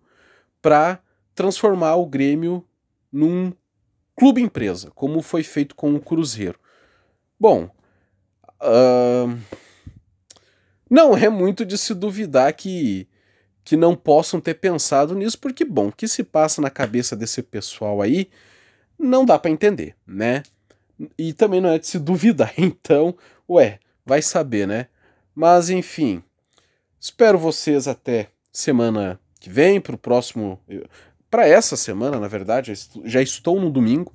para 0.61 1.01
transformar 1.35 1.97
o 1.97 2.07
Grêmio 2.07 2.65
num 3.11 3.53
clube 4.15 4.43
empresa, 4.43 4.91
como 4.95 5.23
foi 5.23 5.43
feito 5.43 5.75
com 5.75 5.95
o 5.95 6.01
Cruzeiro. 6.01 6.59
Bom, 7.39 7.71
uh, 8.63 9.39
não 10.89 11.17
é 11.17 11.29
muito 11.29 11.65
de 11.65 11.79
se 11.79 11.95
duvidar 11.95 12.53
que, 12.53 13.09
que 13.71 13.77
não 13.77 13.95
possam 13.95 14.41
ter 14.41 14.55
pensado 14.55 15.15
nisso, 15.15 15.39
porque, 15.39 15.65
bom, 15.65 15.87
o 15.87 15.93
que 15.93 16.09
se 16.09 16.25
passa 16.25 16.61
na 16.61 16.69
cabeça 16.69 17.15
desse 17.15 17.41
pessoal 17.41 18.03
aí 18.03 18.29
não 18.99 19.25
dá 19.25 19.39
para 19.39 19.53
entender, 19.53 19.95
né? 20.05 20.43
E 21.17 21.33
também 21.33 21.61
não 21.61 21.71
é 21.71 21.79
de 21.79 21.87
se 21.87 21.97
duvidar, 21.97 22.53
então, 22.59 23.17
ué, 23.49 23.79
vai 24.05 24.23
saber, 24.23 24.67
né? 24.67 24.89
Mas 25.33 25.71
enfim, 25.71 26.21
espero 26.99 27.39
vocês 27.39 27.87
até 27.87 28.31
semana 28.53 29.21
que 29.39 29.49
vem, 29.49 29.81
para 29.81 29.95
o 29.95 29.99
próximo. 29.99 30.59
Para 31.31 31.47
essa 31.47 31.77
semana, 31.77 32.19
na 32.19 32.27
verdade, 32.27 32.73
já 33.05 33.23
estou 33.23 33.61
no 33.61 33.71
domingo, 33.71 34.13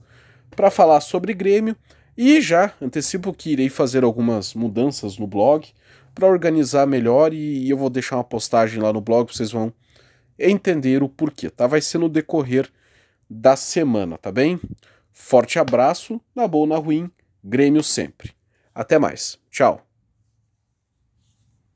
para 0.53 0.69
falar 0.69 0.99
sobre 0.99 1.33
Grêmio 1.33 1.77
e 2.17 2.41
já 2.41 2.73
antecipo 2.81 3.33
que 3.33 3.51
irei 3.51 3.69
fazer 3.69 4.03
algumas 4.03 4.53
mudanças 4.53 5.17
no 5.17 5.25
blog 5.25 5.65
para 6.15 6.28
organizar 6.28 6.88
melhor 6.88 7.34
e 7.34 7.69
eu 7.69 7.78
vou 7.78 7.89
deixar 7.89 8.15
uma 8.15 8.23
postagem 8.23 8.82
lá 8.82 8.91
no 8.91 9.01
blog, 9.01 9.32
vocês 9.32 9.51
vão 9.51 9.71
entender 10.39 11.04
o 11.04 11.10
porquê, 11.10 11.49
tá? 11.49 11.67
Vai 11.67 11.82
ser 11.82 11.97
no 11.97 12.10
decorrer 12.10 12.71
da 13.30 13.56
semana, 13.56 14.17
tá 14.17 14.32
bem? 14.32 14.60
Forte 15.12 15.60
abraço, 15.60 16.19
na 16.34 16.47
boa 16.47 16.62
ou 16.62 16.67
na 16.67 16.78
ruim, 16.78 17.12
Grêmio 17.43 17.84
sempre. 17.84 18.32
Até 18.73 18.97
mais. 18.97 19.38
Tchau. 19.51 19.85